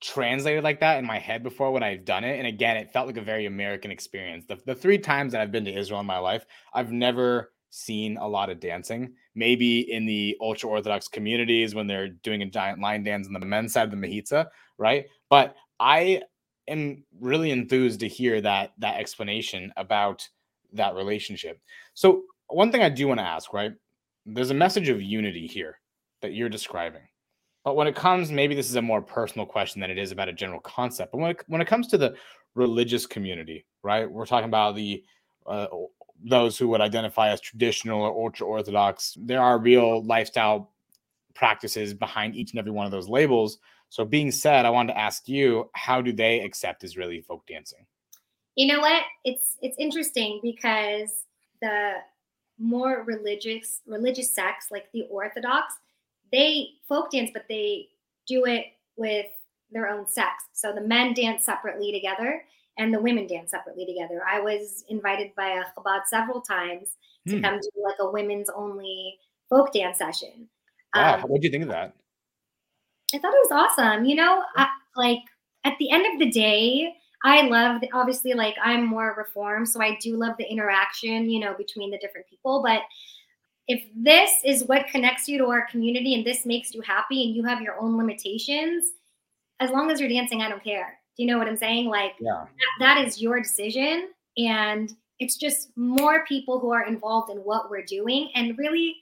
translated 0.00 0.62
like 0.62 0.80
that 0.80 0.98
in 0.98 1.06
my 1.06 1.18
head 1.18 1.42
before 1.42 1.72
when 1.72 1.82
I've 1.82 2.04
done 2.04 2.24
it. 2.24 2.38
And 2.38 2.46
again, 2.46 2.76
it 2.76 2.92
felt 2.92 3.06
like 3.06 3.16
a 3.16 3.22
very 3.22 3.46
American 3.46 3.90
experience. 3.90 4.44
The, 4.46 4.58
the 4.66 4.74
three 4.74 4.98
times 4.98 5.32
that 5.32 5.40
I've 5.40 5.52
been 5.52 5.64
to 5.64 5.76
Israel 5.76 6.00
in 6.00 6.06
my 6.06 6.18
life, 6.18 6.44
I've 6.74 6.92
never 6.92 7.52
seen 7.70 8.16
a 8.18 8.28
lot 8.28 8.50
of 8.50 8.60
dancing. 8.60 9.14
Maybe 9.34 9.80
in 9.92 10.06
the 10.06 10.36
ultra 10.40 10.68
Orthodox 10.68 11.08
communities 11.08 11.74
when 11.74 11.86
they're 11.86 12.08
doing 12.08 12.42
a 12.42 12.46
giant 12.46 12.80
line 12.80 13.04
dance 13.04 13.26
on 13.26 13.32
the 13.32 13.46
men's 13.46 13.72
side 13.72 13.84
of 13.84 13.90
the 13.90 13.96
Mechitza, 13.96 14.46
right? 14.78 15.06
But 15.28 15.54
I 15.78 16.22
am 16.68 17.04
really 17.20 17.50
enthused 17.50 18.00
to 18.00 18.08
hear 18.08 18.40
that 18.40 18.72
that 18.78 18.98
explanation 18.98 19.72
about 19.76 20.28
that 20.72 20.94
relationship. 20.94 21.60
So 21.94 22.22
one 22.48 22.72
thing 22.72 22.82
I 22.82 22.88
do 22.88 23.08
want 23.08 23.20
to 23.20 23.26
ask, 23.26 23.52
right? 23.52 23.72
There's 24.24 24.50
a 24.50 24.54
message 24.54 24.88
of 24.88 25.00
unity 25.00 25.46
here 25.46 25.78
that 26.22 26.32
you're 26.32 26.48
describing. 26.48 27.02
But 27.66 27.74
when 27.74 27.88
it 27.88 27.96
comes, 27.96 28.30
maybe 28.30 28.54
this 28.54 28.70
is 28.70 28.76
a 28.76 28.80
more 28.80 29.02
personal 29.02 29.44
question 29.44 29.80
than 29.80 29.90
it 29.90 29.98
is 29.98 30.12
about 30.12 30.28
a 30.28 30.32
general 30.32 30.60
concept. 30.60 31.10
But 31.10 31.18
when 31.18 31.30
it, 31.32 31.42
when 31.48 31.60
it 31.60 31.66
comes 31.66 31.88
to 31.88 31.98
the 31.98 32.14
religious 32.54 33.06
community, 33.06 33.66
right? 33.82 34.08
We're 34.08 34.24
talking 34.24 34.48
about 34.48 34.76
the 34.76 35.02
uh, 35.48 35.66
those 36.24 36.56
who 36.56 36.68
would 36.68 36.80
identify 36.80 37.30
as 37.30 37.40
traditional 37.40 38.02
or 38.02 38.24
ultra 38.24 38.46
orthodox. 38.46 39.18
There 39.20 39.42
are 39.42 39.58
real 39.58 40.04
lifestyle 40.04 40.74
practices 41.34 41.92
behind 41.92 42.36
each 42.36 42.52
and 42.52 42.60
every 42.60 42.70
one 42.70 42.86
of 42.86 42.92
those 42.92 43.08
labels. 43.08 43.58
So, 43.88 44.04
being 44.04 44.30
said, 44.30 44.64
I 44.64 44.70
wanted 44.70 44.92
to 44.92 45.00
ask 45.00 45.28
you, 45.28 45.68
how 45.74 46.00
do 46.00 46.12
they 46.12 46.42
accept 46.42 46.84
Israeli 46.84 47.20
folk 47.20 47.44
dancing? 47.48 47.84
You 48.54 48.68
know 48.72 48.78
what? 48.78 49.02
It's 49.24 49.56
it's 49.60 49.76
interesting 49.76 50.38
because 50.40 51.24
the 51.60 51.94
more 52.60 53.02
religious 53.02 53.80
religious 53.88 54.32
sects 54.32 54.68
like 54.70 54.84
the 54.92 55.02
Orthodox, 55.10 55.74
they 56.36 56.68
folk 56.86 57.10
dance, 57.10 57.30
but 57.32 57.46
they 57.48 57.88
do 58.28 58.44
it 58.44 58.66
with 58.96 59.26
their 59.70 59.88
own 59.88 60.06
sex. 60.06 60.44
So 60.52 60.72
the 60.72 60.82
men 60.82 61.14
dance 61.14 61.44
separately 61.44 61.92
together 61.92 62.44
and 62.78 62.92
the 62.92 63.00
women 63.00 63.26
dance 63.26 63.50
separately 63.50 63.86
together. 63.86 64.22
I 64.30 64.40
was 64.40 64.84
invited 64.88 65.34
by 65.34 65.48
a 65.48 65.64
Chabad 65.76 66.02
several 66.06 66.42
times 66.42 66.90
to 67.26 67.36
hmm. 67.36 67.42
come 67.42 67.58
to 67.58 67.70
like 67.82 67.96
a 68.00 68.10
women's 68.10 68.50
only 68.50 69.18
folk 69.48 69.72
dance 69.72 69.98
session. 69.98 70.48
Wow, 70.94 71.14
um, 71.14 71.22
what 71.22 71.40
do 71.40 71.46
you 71.46 71.50
think 71.50 71.64
of 71.64 71.70
that? 71.70 71.94
I 73.14 73.18
thought 73.18 73.34
it 73.34 73.48
was 73.48 73.52
awesome. 73.52 74.04
You 74.04 74.16
know, 74.16 74.42
I, 74.56 74.68
like 74.94 75.22
at 75.64 75.74
the 75.78 75.90
end 75.90 76.06
of 76.12 76.18
the 76.18 76.30
day, 76.30 76.94
I 77.24 77.42
love 77.42 77.80
the, 77.80 77.90
obviously 77.92 78.34
like 78.34 78.56
I'm 78.62 78.86
more 78.86 79.14
reformed, 79.16 79.68
so 79.68 79.80
I 79.80 79.96
do 80.02 80.16
love 80.16 80.36
the 80.38 80.50
interaction, 80.50 81.30
you 81.30 81.40
know, 81.40 81.54
between 81.54 81.90
the 81.90 81.98
different 81.98 82.26
people. 82.28 82.62
But 82.62 82.82
if 83.68 83.84
this 83.96 84.30
is 84.44 84.64
what 84.64 84.86
connects 84.86 85.28
you 85.28 85.38
to 85.38 85.46
our 85.46 85.66
community 85.66 86.14
and 86.14 86.24
this 86.24 86.46
makes 86.46 86.74
you 86.74 86.80
happy 86.82 87.24
and 87.24 87.34
you 87.34 87.42
have 87.44 87.60
your 87.60 87.78
own 87.80 87.96
limitations, 87.96 88.92
as 89.60 89.70
long 89.70 89.90
as 89.90 90.00
you're 90.00 90.08
dancing, 90.08 90.42
I 90.42 90.48
don't 90.48 90.62
care. 90.62 90.98
Do 91.16 91.22
you 91.22 91.28
know 91.28 91.38
what 91.38 91.48
I'm 91.48 91.56
saying? 91.56 91.86
Like 91.86 92.12
yeah. 92.20 92.44
that, 92.80 92.96
that 92.96 93.06
is 93.06 93.20
your 93.20 93.40
decision. 93.40 94.10
And 94.36 94.92
it's 95.18 95.36
just 95.36 95.76
more 95.76 96.24
people 96.26 96.60
who 96.60 96.70
are 96.70 96.84
involved 96.84 97.30
in 97.30 97.38
what 97.38 97.70
we're 97.70 97.84
doing 97.84 98.30
and 98.34 98.56
really, 98.58 98.96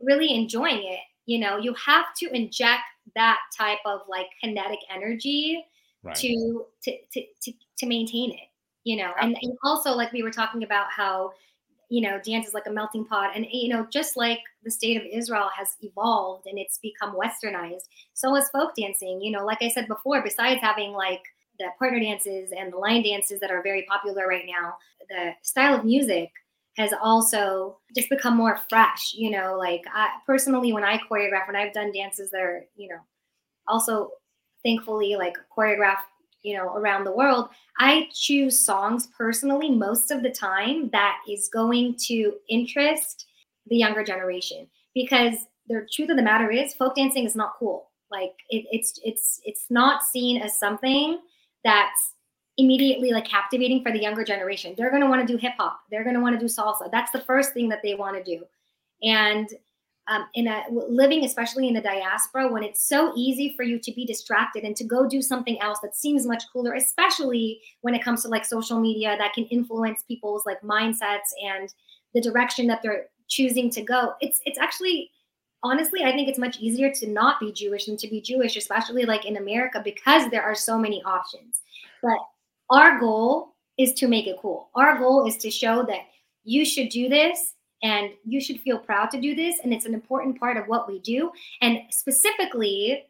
really 0.00 0.34
enjoying 0.34 0.84
it. 0.84 1.00
You 1.26 1.38
know, 1.38 1.56
you 1.56 1.74
have 1.74 2.14
to 2.18 2.34
inject 2.34 2.82
that 3.14 3.38
type 3.56 3.78
of 3.86 4.02
like 4.08 4.26
kinetic 4.42 4.80
energy 4.94 5.64
right. 6.02 6.14
to, 6.16 6.66
to, 6.84 6.96
to, 7.12 7.22
to, 7.42 7.52
to 7.78 7.86
maintain 7.86 8.32
it, 8.32 8.48
you 8.84 8.96
know, 8.96 9.12
and, 9.20 9.36
and 9.40 9.56
also 9.64 9.92
like 9.92 10.12
we 10.12 10.22
were 10.22 10.30
talking 10.30 10.62
about 10.62 10.86
how 10.94 11.32
you 11.90 12.00
know, 12.00 12.20
dance 12.24 12.46
is 12.46 12.54
like 12.54 12.66
a 12.66 12.72
melting 12.72 13.04
pot. 13.04 13.32
And, 13.34 13.44
you 13.50 13.68
know, 13.68 13.86
just 13.92 14.16
like 14.16 14.38
the 14.62 14.70
state 14.70 14.96
of 14.96 15.02
Israel 15.12 15.50
has 15.56 15.76
evolved 15.82 16.46
and 16.46 16.58
it's 16.58 16.78
become 16.78 17.16
westernized, 17.16 17.88
so 18.14 18.34
has 18.34 18.48
folk 18.50 18.74
dancing. 18.76 19.20
You 19.20 19.32
know, 19.32 19.44
like 19.44 19.58
I 19.60 19.68
said 19.68 19.88
before, 19.88 20.22
besides 20.22 20.60
having 20.62 20.92
like 20.92 21.20
the 21.58 21.66
partner 21.78 22.00
dances 22.00 22.52
and 22.56 22.72
the 22.72 22.78
line 22.78 23.02
dances 23.02 23.40
that 23.40 23.50
are 23.50 23.62
very 23.62 23.84
popular 23.90 24.26
right 24.26 24.46
now, 24.46 24.74
the 25.10 25.32
style 25.42 25.74
of 25.74 25.84
music 25.84 26.30
has 26.76 26.92
also 27.02 27.78
just 27.94 28.08
become 28.08 28.36
more 28.36 28.58
fresh. 28.68 29.12
You 29.12 29.30
know, 29.30 29.56
like 29.58 29.82
I, 29.92 30.10
personally, 30.24 30.72
when 30.72 30.84
I 30.84 30.98
choreograph, 30.98 31.48
when 31.48 31.56
I've 31.56 31.74
done 31.74 31.92
dances 31.92 32.30
that 32.30 32.40
are, 32.40 32.64
you 32.76 32.88
know, 32.88 33.00
also 33.66 34.10
thankfully 34.64 35.16
like 35.16 35.34
choreographed 35.56 36.06
you 36.42 36.56
know 36.56 36.74
around 36.74 37.04
the 37.04 37.12
world 37.12 37.48
i 37.78 38.08
choose 38.14 38.64
songs 38.64 39.08
personally 39.16 39.70
most 39.70 40.10
of 40.10 40.22
the 40.22 40.30
time 40.30 40.88
that 40.90 41.18
is 41.28 41.48
going 41.52 41.94
to 41.96 42.34
interest 42.48 43.26
the 43.70 43.76
younger 43.76 44.04
generation. 44.04 44.66
Because 44.94 45.46
the 45.68 45.86
truth 45.92 46.10
of 46.10 46.16
the 46.16 46.22
matter 46.22 46.50
is 46.50 46.74
folk 46.74 46.96
dancing 46.96 47.24
is 47.24 47.36
not 47.36 47.54
cool. 47.58 47.90
Like 48.10 48.32
it, 48.50 48.66
it's 48.70 48.98
it's 49.04 49.40
it's 49.44 49.66
not 49.70 50.02
seen 50.02 50.42
as 50.42 50.58
something 50.58 51.20
that's 51.64 52.14
immediately 52.58 53.12
like 53.12 53.24
captivating 53.24 53.82
for 53.82 53.92
the 53.92 54.00
younger 54.00 54.24
generation. 54.24 54.74
They're 54.76 54.90
going 54.90 55.02
to 55.02 55.08
want 55.08 55.26
to 55.26 55.32
do 55.32 55.38
hip 55.38 55.52
hop. 55.58 55.80
They're 55.90 56.02
going 56.02 56.16
to 56.16 56.20
want 56.20 56.38
to 56.38 56.40
do 56.40 56.52
salsa. 56.52 56.90
That's 56.90 57.12
the 57.12 57.20
first 57.20 57.54
thing 57.54 57.68
that 57.68 57.80
they 57.82 57.94
want 57.94 58.16
to 58.16 58.24
do. 58.24 58.44
And 59.02 59.48
um, 60.10 60.26
in 60.34 60.48
a 60.48 60.64
living, 60.70 61.24
especially 61.24 61.68
in 61.68 61.74
the 61.74 61.80
diaspora, 61.80 62.52
when 62.52 62.64
it's 62.64 62.86
so 62.86 63.12
easy 63.16 63.54
for 63.56 63.62
you 63.62 63.78
to 63.78 63.92
be 63.92 64.04
distracted 64.04 64.64
and 64.64 64.74
to 64.76 64.84
go 64.84 65.08
do 65.08 65.22
something 65.22 65.60
else 65.62 65.78
that 65.82 65.96
seems 65.96 66.26
much 66.26 66.42
cooler, 66.52 66.74
especially 66.74 67.60
when 67.82 67.94
it 67.94 68.02
comes 68.02 68.22
to 68.22 68.28
like 68.28 68.44
social 68.44 68.80
media 68.80 69.16
that 69.18 69.32
can 69.34 69.44
influence 69.46 70.02
people's 70.08 70.44
like 70.44 70.60
mindsets 70.62 71.30
and 71.44 71.72
the 72.12 72.20
direction 72.20 72.66
that 72.66 72.82
they're 72.82 73.06
choosing 73.28 73.70
to 73.70 73.82
go. 73.82 74.14
It's 74.20 74.40
it's 74.44 74.58
actually 74.58 75.12
honestly, 75.62 76.02
I 76.02 76.10
think 76.10 76.28
it's 76.28 76.38
much 76.38 76.58
easier 76.58 76.92
to 76.92 77.06
not 77.06 77.38
be 77.38 77.52
Jewish 77.52 77.86
than 77.86 77.96
to 77.98 78.08
be 78.08 78.20
Jewish, 78.20 78.56
especially 78.56 79.04
like 79.04 79.26
in 79.26 79.36
America, 79.36 79.80
because 79.84 80.28
there 80.30 80.42
are 80.42 80.56
so 80.56 80.76
many 80.76 81.00
options. 81.04 81.60
But 82.02 82.18
our 82.68 82.98
goal 82.98 83.54
is 83.78 83.94
to 83.94 84.08
make 84.08 84.26
it 84.26 84.38
cool. 84.42 84.70
Our 84.74 84.98
goal 84.98 85.28
is 85.28 85.36
to 85.36 85.50
show 85.52 85.84
that 85.86 86.00
you 86.42 86.64
should 86.64 86.88
do 86.88 87.08
this 87.08 87.54
and 87.82 88.10
you 88.24 88.40
should 88.40 88.60
feel 88.60 88.78
proud 88.78 89.10
to 89.10 89.20
do 89.20 89.34
this 89.34 89.58
and 89.62 89.72
it's 89.72 89.86
an 89.86 89.94
important 89.94 90.38
part 90.38 90.56
of 90.56 90.66
what 90.66 90.88
we 90.88 90.98
do. 90.98 91.30
And 91.60 91.80
specifically 91.90 93.06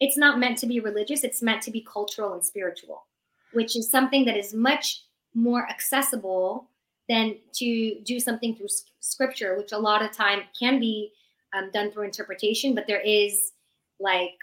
it's 0.00 0.16
not 0.16 0.38
meant 0.38 0.58
to 0.58 0.66
be 0.66 0.80
religious 0.80 1.24
it's 1.24 1.42
meant 1.42 1.62
to 1.62 1.70
be 1.70 1.80
cultural 1.92 2.32
and 2.34 2.44
spiritual 2.44 3.06
which 3.52 3.76
is 3.76 3.90
something 3.90 4.24
that 4.24 4.36
is 4.36 4.54
much 4.54 5.02
more 5.34 5.68
accessible 5.68 6.68
than 7.08 7.36
to 7.54 8.00
do 8.04 8.20
something 8.20 8.54
through 8.54 8.68
scripture 9.00 9.56
which 9.56 9.72
a 9.72 9.78
lot 9.78 10.02
of 10.02 10.12
time 10.12 10.42
can 10.58 10.78
be 10.78 11.10
um, 11.56 11.70
done 11.72 11.90
through 11.90 12.04
interpretation 12.04 12.74
but 12.74 12.86
there 12.86 13.00
is 13.00 13.52
like 14.00 14.34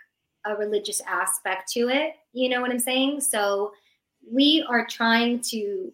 a 0.46 0.56
religious 0.56 1.02
aspect 1.08 1.72
to 1.72 1.90
it 1.90 2.16
you 2.34 2.50
know 2.50 2.62
what 2.62 2.72
i'm 2.72 2.80
saying? 2.80 3.22
So 3.22 3.72
we 4.30 4.66
are 4.68 4.86
trying 4.88 5.40
to 5.52 5.94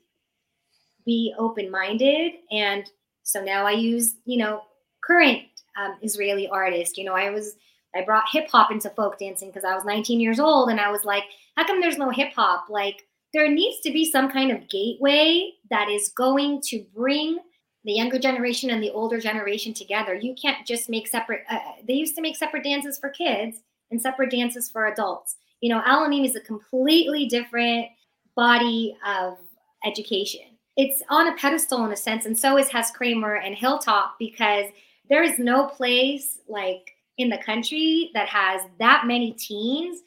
be 1.05 1.33
open-minded 1.37 2.33
and 2.51 2.89
so 3.23 3.43
now 3.43 3.65
I 3.65 3.71
use, 3.71 4.15
you 4.25 4.37
know, 4.37 4.61
current 5.03 5.43
um, 5.79 5.97
Israeli 6.01 6.47
artists. 6.47 6.97
You 6.97 7.05
know, 7.05 7.13
I 7.13 7.29
was 7.29 7.55
I 7.95 8.03
brought 8.03 8.23
hip 8.31 8.49
hop 8.49 8.71
into 8.71 8.89
folk 8.91 9.19
dancing 9.19 9.49
because 9.49 9.65
I 9.65 9.75
was 9.75 9.85
19 9.85 10.19
years 10.19 10.39
old, 10.39 10.69
and 10.69 10.79
I 10.79 10.91
was 10.91 11.03
like, 11.03 11.23
how 11.55 11.65
come 11.65 11.81
there's 11.81 11.97
no 11.97 12.09
hip 12.09 12.33
hop? 12.33 12.65
Like, 12.69 13.05
there 13.33 13.49
needs 13.49 13.81
to 13.81 13.91
be 13.91 14.09
some 14.09 14.29
kind 14.29 14.51
of 14.51 14.69
gateway 14.69 15.51
that 15.69 15.89
is 15.89 16.09
going 16.09 16.61
to 16.67 16.85
bring 16.95 17.39
the 17.83 17.93
younger 17.93 18.19
generation 18.19 18.69
and 18.69 18.83
the 18.83 18.91
older 18.91 19.19
generation 19.19 19.73
together. 19.73 20.13
You 20.13 20.35
can't 20.39 20.65
just 20.65 20.89
make 20.89 21.07
separate. 21.07 21.41
Uh, 21.49 21.59
they 21.87 21.93
used 21.93 22.15
to 22.15 22.21
make 22.21 22.35
separate 22.35 22.63
dances 22.63 22.97
for 22.97 23.09
kids 23.09 23.61
and 23.89 24.01
separate 24.01 24.31
dances 24.31 24.69
for 24.69 24.85
adults. 24.85 25.35
You 25.61 25.73
know, 25.73 25.81
Alonim 25.81 26.25
is 26.25 26.35
a 26.35 26.41
completely 26.41 27.25
different 27.25 27.87
body 28.35 28.95
of 29.05 29.37
education 29.85 30.57
it's 30.77 31.03
on 31.09 31.27
a 31.27 31.35
pedestal 31.35 31.85
in 31.85 31.91
a 31.91 31.95
sense, 31.95 32.25
and 32.25 32.37
so 32.37 32.57
is 32.57 32.69
Hess 32.69 32.91
Kramer 32.91 33.35
and 33.35 33.55
Hilltop 33.55 34.15
because 34.19 34.65
there 35.09 35.23
is 35.23 35.37
no 35.39 35.67
place 35.67 36.39
like 36.47 36.95
in 37.17 37.29
the 37.29 37.37
country 37.37 38.11
that 38.13 38.27
has 38.29 38.61
that 38.79 39.05
many 39.05 39.33
teens 39.33 39.99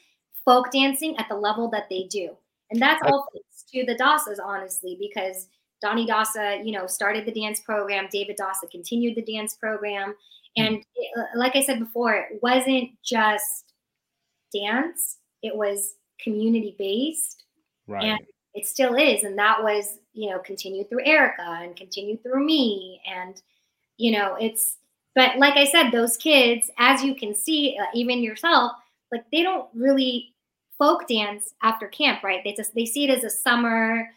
folk 0.43 0.71
dancing 0.71 1.17
at 1.17 1.27
the 1.29 1.35
level 1.35 1.69
that 1.69 1.87
they 1.89 2.03
do. 2.03 2.35
And 2.71 2.81
that's 2.81 3.01
all 3.05 3.27
thanks 3.33 3.63
to 3.71 3.85
the 3.85 3.97
Dassas, 3.97 4.37
honestly, 4.43 4.97
because 4.99 5.47
Dani 5.83 6.07
Dassa, 6.07 6.65
you 6.65 6.71
know, 6.71 6.87
started 6.87 7.25
the 7.25 7.31
dance 7.31 7.59
program. 7.59 8.07
David 8.11 8.37
Dassa 8.39 8.69
continued 8.71 9.15
the 9.15 9.21
dance 9.21 9.55
program. 9.55 10.15
Hmm. 10.57 10.63
And 10.63 10.75
it, 10.95 11.17
uh, 11.17 11.37
like 11.37 11.55
I 11.55 11.61
said 11.61 11.79
before, 11.79 12.13
it 12.13 12.39
wasn't 12.41 12.91
just 13.03 13.73
dance, 14.53 15.17
it 15.41 15.55
was 15.55 15.95
community 16.19 16.75
based. 16.77 17.43
Right. 17.87 18.05
And 18.05 18.19
it 18.55 18.65
still 18.65 18.95
is. 18.95 19.23
And 19.23 19.37
that 19.37 19.61
was 19.61 19.99
you 20.15 20.29
know, 20.29 20.39
continued 20.39 20.89
through 20.89 21.05
Erica 21.05 21.43
and 21.43 21.75
continued 21.75 22.23
through 22.23 22.43
me. 22.43 23.01
And, 23.05 23.39
you 23.97 24.11
know, 24.11 24.35
it's, 24.39 24.77
but 25.13 25.37
like 25.37 25.55
I 25.55 25.65
said, 25.65 25.91
those 25.91 26.17
kids, 26.17 26.71
as 26.79 27.03
you 27.03 27.15
can 27.15 27.35
see, 27.35 27.77
uh, 27.79 27.85
even 27.93 28.23
yourself, 28.23 28.71
like 29.11 29.25
they 29.31 29.43
don't 29.43 29.67
really 29.75 30.33
folk 30.77 31.07
dance 31.07 31.53
after 31.61 31.87
camp, 31.87 32.23
right? 32.23 32.41
They 32.43 32.53
just, 32.53 32.73
they 32.73 32.85
see 32.85 33.03
it 33.03 33.15
as 33.15 33.23
a 33.23 33.29
summer 33.29 34.09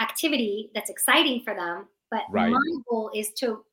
activity 0.00 0.70
that's 0.74 0.90
exciting 0.90 1.42
for 1.42 1.54
them. 1.54 1.86
But 2.10 2.22
right. 2.30 2.50
my 2.50 2.76
goal 2.88 3.10
is 3.14 3.32
to 3.34 3.64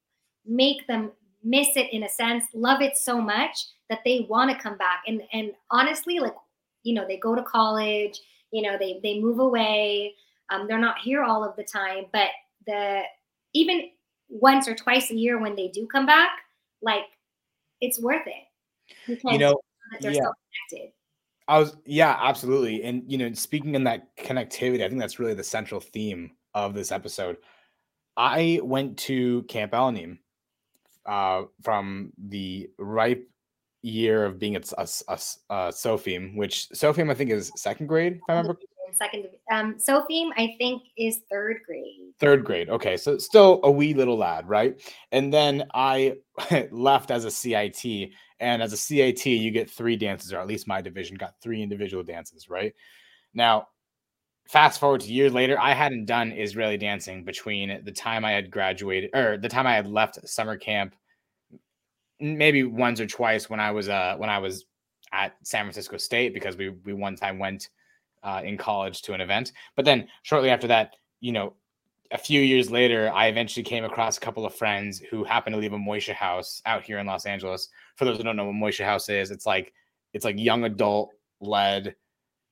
make 0.46 0.88
them 0.88 1.12
miss 1.44 1.70
it 1.76 1.94
in 1.94 2.04
a 2.04 2.10
sense, 2.10 2.46
love 2.54 2.82
it 2.82 2.98
so 2.98 3.22
much 3.22 3.66
that 3.90 4.00
they 4.04 4.26
want 4.30 4.52
to 4.52 4.58
come 4.58 4.78
back. 4.78 5.04
And 5.08 5.22
and 5.34 5.52
honestly, 5.72 6.20
like 6.20 6.36
you 6.84 6.94
know, 6.94 7.06
they 7.06 7.18
go 7.18 7.36
to 7.36 7.44
college, 7.44 8.22
you 8.52 8.62
know, 8.62 8.78
they 8.78 9.00
they 9.04 9.20
move 9.20 9.40
away. 9.40 10.16
Um, 10.50 10.68
they're 10.68 10.80
not 10.80 10.98
here 11.00 11.24
all 11.24 11.44
of 11.44 11.56
the 11.56 11.64
time, 11.64 12.06
but 12.12 12.30
the 12.66 13.02
even 13.54 13.90
once 14.30 14.68
or 14.68 14.76
twice 14.76 15.12
a 15.12 15.16
year 15.16 15.40
when 15.40 15.56
they 15.56 15.68
do 15.68 15.88
come 15.88 16.06
back, 16.06 16.32
like 16.82 17.04
it's 17.82 18.00
worth 18.00 18.26
it 18.28 18.94
because 19.08 19.32
you 19.32 19.40
know 19.40 19.60
they're 20.02 20.12
yeah. 20.12 20.22
connected. 20.72 20.92
I 21.48 21.60
was 21.60 21.76
yeah, 21.86 22.18
absolutely. 22.22 22.84
And 22.84 23.04
you 23.08 23.18
know, 23.18 23.34
speaking 23.34 23.76
in 23.76 23.84
that 23.86 24.16
connectivity, 24.18 24.84
I 24.84 24.88
think 24.88 25.00
that's 25.00 25.20
really 25.20 25.34
the 25.34 25.44
central 25.44 25.80
theme 25.80 26.32
of 26.54 26.74
this 26.74 26.92
episode. 26.92 27.38
I 28.16 28.60
went 28.64 28.98
to 29.00 29.44
Camp 29.44 29.72
Alonim 29.72 30.20
uh, 31.06 31.44
from 31.64 32.12
the 32.18 32.70
ripe 32.78 33.28
year 33.82 34.26
of 34.26 34.40
being 34.40 34.56
at 34.56 34.72
a, 34.74 34.88
a, 35.08 35.20
a 35.50 35.70
Sofim, 35.70 36.36
which 36.36 36.70
Sofim 36.70 37.10
I 37.10 37.14
think 37.14 37.32
is 37.32 37.52
second 37.56 37.88
grade, 37.88 38.14
if 38.16 38.22
I 38.28 38.34
remember. 38.34 38.60
Second, 38.92 39.28
um, 39.52 39.76
Sofim 39.76 40.30
I 40.36 40.56
think 40.58 40.84
is 40.98 41.22
third 41.30 41.58
grade. 41.66 42.12
Third 42.20 42.44
grade, 42.44 42.70
okay, 42.70 42.98
so 42.98 43.18
still 43.18 43.60
a 43.64 43.72
wee 43.72 43.94
little 43.94 44.18
lad, 44.18 44.50
right? 44.50 44.82
And 45.12 45.32
then 45.32 45.66
I 45.74 46.18
left 46.72 47.12
as 47.12 47.26
a 47.26 47.32
CIT, 47.32 48.10
and 48.40 48.62
as 48.62 48.74
a 48.74 48.78
CIT 48.78 49.26
you 49.26 49.52
get 49.52 49.70
three 49.70 49.96
dances, 49.96 50.34
or 50.34 50.40
at 50.40 50.48
least 50.48 50.68
my 50.68 50.82
division 50.82 51.18
got 51.18 51.36
three 51.42 51.62
individual 51.62 52.04
dances, 52.04 52.50
right? 52.50 52.74
Now, 53.34 53.68
fast 54.48 54.80
forward 54.80 55.02
to 55.02 55.14
years 55.14 55.34
later, 55.34 55.60
I 55.60 55.74
hadn't 55.74 56.06
done 56.06 56.32
Israeli 56.32 56.78
dancing 56.78 57.24
between 57.24 57.84
the 57.84 57.92
time 57.92 58.26
I 58.26 58.32
had 58.32 58.50
graduated 58.50 59.12
or 59.14 59.38
the 59.38 59.50
time 59.50 59.68
I 59.68 59.76
had 59.76 59.88
left 59.88 60.28
summer 60.28 60.58
camp 60.58 60.96
maybe 62.20 62.64
once 62.64 63.00
or 63.00 63.08
twice 63.08 63.50
when 63.50 63.60
I 63.60 63.72
was 63.72 63.90
uh 63.90 64.16
when 64.18 64.30
I 64.30 64.38
was 64.38 64.66
at 65.12 65.36
San 65.44 65.66
Francisco 65.66 65.98
State 65.98 66.34
because 66.34 66.58
we 66.58 66.70
we 66.70 66.94
one 66.94 67.16
time 67.16 67.40
went 67.40 67.70
uh, 68.24 68.42
in 68.44 68.58
college 68.58 69.02
to 69.04 69.14
an 69.14 69.22
event. 69.22 69.54
But 69.76 69.86
then 69.86 70.08
shortly 70.24 70.50
after 70.50 70.68
that, 70.68 70.96
you 71.22 71.32
know, 71.32 71.54
a 72.12 72.18
few 72.18 72.42
years 72.42 72.72
later, 72.72 73.12
I 73.14 73.28
eventually 73.28 73.64
came 73.64 73.86
across 73.86 74.18
a 74.18 74.22
couple 74.22 74.46
of 74.46 74.54
friends 74.54 75.00
who 75.00 75.24
happened 75.24 75.54
to 75.54 75.60
leave 75.60 75.74
a 75.74 75.78
Moishe 75.78 76.14
house 76.14 76.62
out 76.66 76.84
here 76.84 76.98
in 76.98 77.06
Los 77.06 77.26
Angeles. 77.26 77.70
For 77.96 78.06
those 78.06 78.18
who 78.18 78.24
don't 78.24 78.36
know 78.36 78.46
what 78.46 78.56
Moishe 78.56 78.84
house 78.84 79.10
is, 79.10 79.32
it's 79.32 79.46
like 79.46 79.74
it's 80.14 80.26
like 80.26 80.38
young 80.40 80.64
adult 80.64 81.12
led 81.40 81.96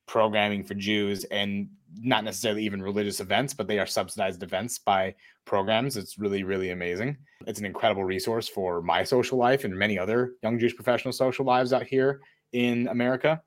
programming 0.08 0.64
for 0.64 0.74
Jews 0.74 1.22
and 1.24 1.68
not 2.00 2.24
necessarily 2.24 2.64
even 2.64 2.82
religious 2.82 3.20
events, 3.20 3.54
but 3.54 3.68
they 3.68 3.78
are 3.78 3.86
subsidized 3.86 4.42
events 4.42 4.78
by 4.78 5.14
programs. 5.44 5.96
It's 5.96 6.18
really, 6.18 6.42
really 6.42 6.70
amazing. 6.70 7.16
It's 7.46 7.60
an 7.60 7.66
incredible 7.66 8.04
resource 8.04 8.48
for 8.48 8.82
my 8.82 9.04
social 9.04 9.38
life 9.38 9.64
and 9.64 9.76
many 9.76 9.98
other 9.98 10.32
young 10.42 10.58
Jewish 10.58 10.74
professional 10.74 11.12
social 11.12 11.44
lives 11.44 11.72
out 11.72 11.86
here 11.86 12.20
in 12.52 12.88
America. 12.88 13.40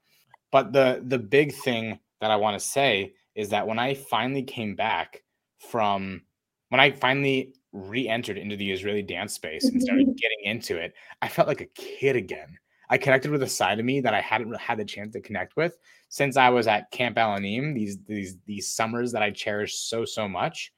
But 0.51 0.71
the 0.71 1.01
the 1.05 1.19
big 1.19 1.53
thing 1.53 1.99
that 2.21 2.31
I 2.31 2.35
want 2.35 2.59
to 2.59 2.65
say 2.65 3.13
is 3.35 3.49
that 3.49 3.67
when 3.67 3.79
I 3.79 3.93
finally 3.93 4.43
came 4.43 4.75
back 4.75 5.23
from 5.59 6.21
when 6.69 6.79
I 6.79 6.91
finally 6.91 7.53
re-entered 7.73 8.37
into 8.37 8.57
the 8.57 8.71
Israeli 8.71 9.01
dance 9.01 9.33
space 9.33 9.65
and 9.65 9.81
started 9.81 10.07
mm-hmm. 10.07 10.15
getting 10.15 10.39
into 10.43 10.77
it, 10.77 10.93
I 11.21 11.27
felt 11.27 11.47
like 11.47 11.61
a 11.61 11.65
kid 11.65 12.15
again. 12.15 12.57
I 12.91 12.97
connected 12.97 13.31
with 13.31 13.41
a 13.41 13.47
side 13.47 13.79
of 13.79 13.85
me 13.85 14.01
that 14.01 14.13
I 14.13 14.19
hadn't 14.19 14.49
really 14.49 14.61
had 14.61 14.77
the 14.77 14.85
chance 14.85 15.13
to 15.13 15.21
connect 15.21 15.55
with 15.55 15.77
since 16.09 16.35
I 16.35 16.49
was 16.49 16.67
at 16.67 16.91
Camp 16.91 17.15
Alonim, 17.15 17.73
these 17.73 17.97
these 18.05 18.37
these 18.45 18.67
summers 18.67 19.13
that 19.13 19.23
I 19.23 19.31
cherished 19.31 19.89
so 19.89 20.03
so 20.03 20.27
much. 20.27 20.73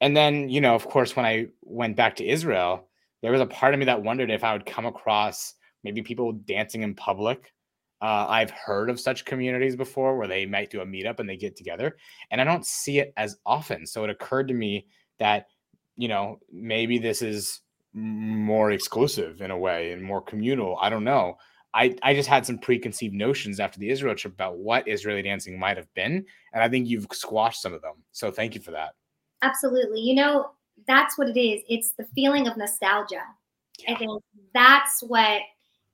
And 0.00 0.16
then, 0.16 0.48
you 0.48 0.60
know, 0.60 0.76
of 0.76 0.86
course, 0.86 1.16
when 1.16 1.26
I 1.26 1.48
went 1.62 1.96
back 1.96 2.16
to 2.16 2.26
Israel, 2.26 2.88
there 3.20 3.32
was 3.32 3.40
a 3.40 3.46
part 3.46 3.74
of 3.74 3.80
me 3.80 3.86
that 3.86 4.02
wondered 4.02 4.30
if 4.30 4.44
I 4.44 4.52
would 4.52 4.64
come 4.64 4.86
across 4.86 5.54
maybe 5.82 6.02
people 6.02 6.32
dancing 6.32 6.82
in 6.82 6.94
public. 6.94 7.52
Uh, 8.00 8.26
I've 8.28 8.52
heard 8.52 8.88
of 8.88 8.98
such 8.98 9.26
communities 9.26 9.76
before 9.76 10.16
where 10.16 10.28
they 10.28 10.46
might 10.46 10.70
do 10.70 10.80
a 10.80 10.86
meetup 10.86 11.18
and 11.18 11.28
they 11.28 11.36
get 11.36 11.56
together, 11.56 11.96
and 12.30 12.40
I 12.40 12.44
don't 12.44 12.64
see 12.64 13.00
it 13.00 13.12
as 13.16 13.36
often. 13.44 13.86
So 13.86 14.04
it 14.04 14.10
occurred 14.10 14.48
to 14.48 14.54
me 14.54 14.86
that, 15.18 15.48
you 15.96 16.06
know, 16.06 16.38
maybe 16.50 16.98
this 16.98 17.22
is 17.22 17.60
more 17.92 18.70
exclusive 18.70 19.40
in 19.40 19.50
a 19.50 19.58
way 19.58 19.92
and 19.92 20.02
more 20.02 20.22
communal. 20.22 20.78
I 20.80 20.90
don't 20.90 21.04
know. 21.04 21.36
I, 21.72 21.94
I 22.02 22.14
just 22.14 22.28
had 22.28 22.44
some 22.44 22.58
preconceived 22.58 23.14
notions 23.14 23.60
after 23.60 23.78
the 23.78 23.90
Israel 23.90 24.14
trip 24.14 24.34
about 24.34 24.58
what 24.58 24.88
Israeli 24.88 25.22
dancing 25.22 25.58
might 25.58 25.76
have 25.76 25.92
been. 25.94 26.24
And 26.52 26.62
I 26.62 26.68
think 26.68 26.88
you've 26.88 27.06
squashed 27.12 27.62
some 27.62 27.72
of 27.72 27.82
them. 27.82 27.94
So 28.12 28.30
thank 28.30 28.54
you 28.54 28.60
for 28.60 28.72
that. 28.72 28.94
Absolutely. 29.42 30.00
You 30.00 30.16
know, 30.16 30.50
that's 30.86 31.16
what 31.16 31.28
it 31.28 31.38
is. 31.38 31.62
It's 31.68 31.92
the 31.92 32.06
feeling 32.14 32.48
of 32.48 32.56
nostalgia. 32.56 33.22
Yeah. 33.78 33.94
I 33.94 33.98
think 33.98 34.22
that's 34.52 35.02
what 35.02 35.42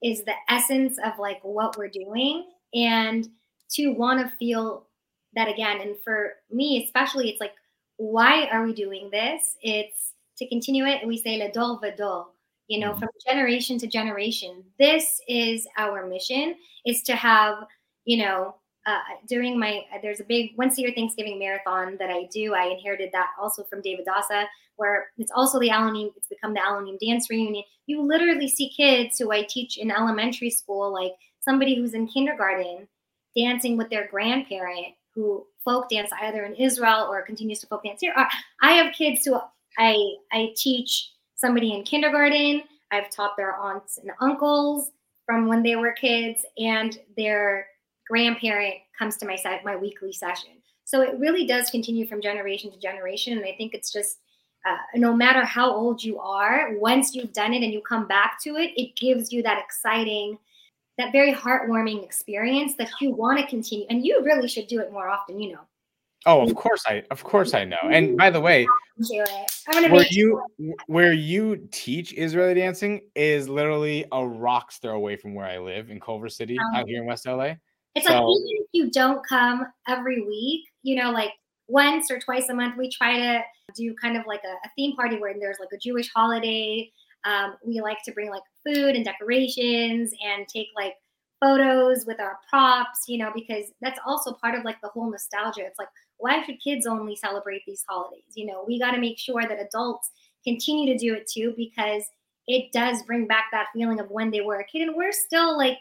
is 0.02 0.24
the 0.24 0.35
essence 0.48 0.98
of 1.04 1.18
like 1.18 1.40
what 1.42 1.76
we're 1.76 1.88
doing. 1.88 2.46
And 2.74 3.28
to 3.72 3.88
want 3.88 4.20
to 4.20 4.37
feel 4.37 4.87
that 5.35 5.48
again. 5.48 5.80
And 5.80 5.96
for 6.02 6.32
me, 6.50 6.85
especially, 6.85 7.28
it's 7.28 7.40
like, 7.40 7.54
why 7.96 8.46
are 8.46 8.64
we 8.64 8.72
doing 8.72 9.11
this? 9.11 9.56
It's 9.62 10.12
to 10.38 10.49
continue 10.49 10.87
it. 10.87 11.07
We 11.07 11.18
say 11.18 11.37
le 11.38 11.51
dor 11.53 11.81
vador 11.81 12.27
you 12.68 12.81
know, 12.81 12.90
mm-hmm. 12.90 13.01
from 13.01 13.09
generation 13.27 13.79
to 13.79 13.87
generation. 13.87 14.64
This 14.79 15.20
is 15.29 15.66
our 15.77 16.07
mission 16.07 16.57
is 16.85 17.03
to 17.03 17.14
have, 17.14 17.64
you 18.05 18.18
know, 18.18 18.57
uh, 18.87 19.01
during 19.29 19.59
my 19.59 19.85
there's 20.01 20.20
a 20.20 20.25
big 20.25 20.53
once 20.57 20.79
a 20.79 20.83
year 20.83 20.92
Thanksgiving 20.94 21.38
marathon 21.38 21.96
that 21.99 22.11
I 22.11 22.29
do. 22.33 22.55
I 22.55 22.66
inherited 22.66 23.11
that 23.12 23.31
also 23.40 23.64
from 23.64 23.81
David 23.83 24.07
Dassa, 24.07 24.44
where 24.77 25.09
it's 25.18 25.33
also 25.35 25.59
the 25.59 25.70
Alonim. 25.70 26.12
It's 26.16 26.29
become 26.29 26.55
the 26.55 26.61
Alonim 26.61 26.99
dance 27.01 27.29
reunion. 27.29 27.64
You 27.87 28.03
literally 28.03 28.49
see 28.49 28.68
kids 28.68 29.18
who 29.18 29.33
I 29.33 29.42
teach 29.42 29.77
in 29.77 29.90
elementary 29.90 30.51
school, 30.51 30.92
like 30.92 31.12
somebody 31.40 31.75
who's 31.75 31.94
in 31.94 32.07
kindergarten, 32.07 32.87
dancing 33.37 33.77
with 33.77 33.90
their 33.90 34.07
grandparent 34.09 34.94
who 35.14 35.46
folk 35.64 35.88
dance 35.88 36.11
either 36.22 36.44
in 36.44 36.55
Israel 36.55 37.09
or 37.11 37.22
continues 37.22 37.59
to 37.61 37.66
folk 37.66 37.83
dance 37.83 38.01
here. 38.01 38.14
I 38.62 38.72
have 38.72 38.94
kids 38.94 39.25
who 39.25 39.40
I 39.79 40.15
I 40.33 40.53
teach 40.57 41.11
somebody 41.35 41.75
in 41.75 41.83
kindergarten. 41.85 42.62
I've 42.91 43.11
taught 43.11 43.37
their 43.37 43.55
aunts 43.57 43.99
and 43.99 44.11
uncles 44.21 44.91
from 45.25 45.49
when 45.49 45.62
they 45.62 45.77
were 45.77 45.93
kids, 45.93 46.45
and 46.59 46.99
their 47.17 47.67
grandparent 48.09 48.77
comes 48.97 49.17
to 49.19 49.27
my 49.27 49.37
set, 49.37 49.65
my 49.65 49.77
weekly 49.77 50.12
session. 50.12 50.51
So 50.85 51.03
it 51.03 51.19
really 51.19 51.47
does 51.47 51.69
continue 51.71 52.07
from 52.07 52.23
generation 52.23 52.71
to 52.71 52.79
generation, 52.79 53.37
and 53.37 53.45
I 53.45 53.55
think 53.59 53.75
it's 53.75 53.93
just 53.93 54.19
uh, 54.67 54.77
no 54.97 55.15
matter 55.15 55.45
how 55.45 55.71
old 55.73 56.03
you 56.03 56.19
are, 56.19 56.77
once 56.79 57.15
you've 57.15 57.33
done 57.33 57.55
it 57.55 57.62
and 57.62 57.73
you 57.73 57.81
come 57.81 58.09
back 58.09 58.39
to 58.43 58.57
it, 58.57 58.73
it 58.77 58.97
gives 58.97 59.33
you 59.33 59.43
that 59.43 59.62
exciting, 59.62 60.37
that 60.99 61.12
very 61.12 61.33
heartwarming 61.33 62.03
experience 62.03 62.75
that 62.77 62.91
you 63.01 63.12
want 63.12 63.39
to 63.39 63.47
continue. 63.47 63.87
And 63.91 64.05
you 64.05 64.23
really 64.25 64.49
should 64.49 64.67
do 64.67 64.81
it 64.81 64.93
more 64.93 65.09
often, 65.09 65.39
you 65.39 65.53
know. 65.53 65.61
Oh, 66.27 66.43
of 66.43 66.55
course 66.57 66.83
I 66.87 67.05
of 67.11 67.23
course 67.23 67.55
I 67.55 67.65
know. 67.65 67.79
And 67.91 68.17
by 68.17 68.31
the 68.31 68.41
way, 68.41 68.67
where 69.89 70.07
you 70.11 70.43
where 70.87 71.12
you 71.12 71.69
teach 71.71 72.12
Israeli 72.17 72.55
dancing 72.55 73.03
is 73.15 73.49
literally 73.49 74.05
a 74.11 74.27
rock's 74.27 74.79
throw 74.79 74.97
away 74.97 75.17
from 75.17 75.35
where 75.35 75.47
I 75.47 75.59
live 75.59 75.89
in 75.89 76.01
Culver 76.01 76.29
City 76.29 76.59
um, 76.59 76.75
out 76.75 76.89
here 76.89 77.01
in 77.01 77.07
West 77.07 77.27
LA. 77.27 77.55
It's 77.95 78.07
so, 78.07 78.12
like 78.12 78.23
even 78.23 78.62
if 78.62 78.69
you 78.73 78.91
don't 78.91 79.27
come 79.27 79.67
every 79.89 80.23
week, 80.23 80.65
you 80.83 80.97
know, 80.97 81.12
like 81.12 81.31
once 81.69 82.11
or 82.11 82.19
twice 82.19 82.49
a 82.49 82.55
month, 82.55 82.75
we 82.77 82.91
try 82.91 83.17
to 83.17 83.43
do 83.75 83.95
kind 84.01 84.17
of 84.17 84.25
like 84.27 84.43
a, 84.45 84.67
a 84.67 84.71
theme 84.77 84.97
party 84.97 85.19
where 85.19 85.33
there's 85.39 85.59
like 85.61 85.71
a 85.73 85.79
Jewish 85.79 86.11
holiday. 86.12 86.91
Um, 87.25 87.55
we 87.65 87.81
like 87.81 87.99
to 88.05 88.12
bring 88.12 88.31
like 88.31 88.43
food 88.65 88.97
and 88.97 89.05
decorations 89.05 90.12
and 90.25 90.47
take 90.49 90.69
like 90.77 90.95
photos 91.41 92.05
with 92.07 92.21
our 92.21 92.39
props, 92.49 93.05
you 93.09 93.19
know, 93.19 93.31
because 93.35 93.67
that's 93.81 93.99
also 94.07 94.33
part 94.33 94.55
of 94.55 94.65
like 94.65 94.81
the 94.83 94.89
whole 94.89 95.11
nostalgia. 95.11 95.62
It's 95.62 95.79
like 95.79 95.89
why 96.18 96.42
should 96.44 96.61
kids 96.62 96.87
only 96.87 97.16
celebrate 97.16 97.62
these 97.66 97.85
holidays? 97.88 98.33
You 98.35 98.46
know, 98.46 98.64
we 98.66 98.79
got 98.79 98.92
to 98.92 99.00
make 99.00 99.18
sure 99.18 99.42
that 99.42 99.61
adults 99.61 100.11
continue 100.44 100.92
to 100.92 100.98
do 100.98 101.14
it 101.14 101.29
too 101.29 101.55
because 101.57 102.05
it 102.46 102.72
does 102.72 103.02
bring 103.02 103.26
back 103.26 103.46
that 103.52 103.68
feeling 103.74 104.00
of 104.00 104.11
when 104.11 104.31
they 104.31 104.40
were 104.40 104.61
a 104.61 104.64
kid 104.64 104.83
and 104.83 104.96
we're 104.96 105.12
still 105.12 105.57
like 105.57 105.79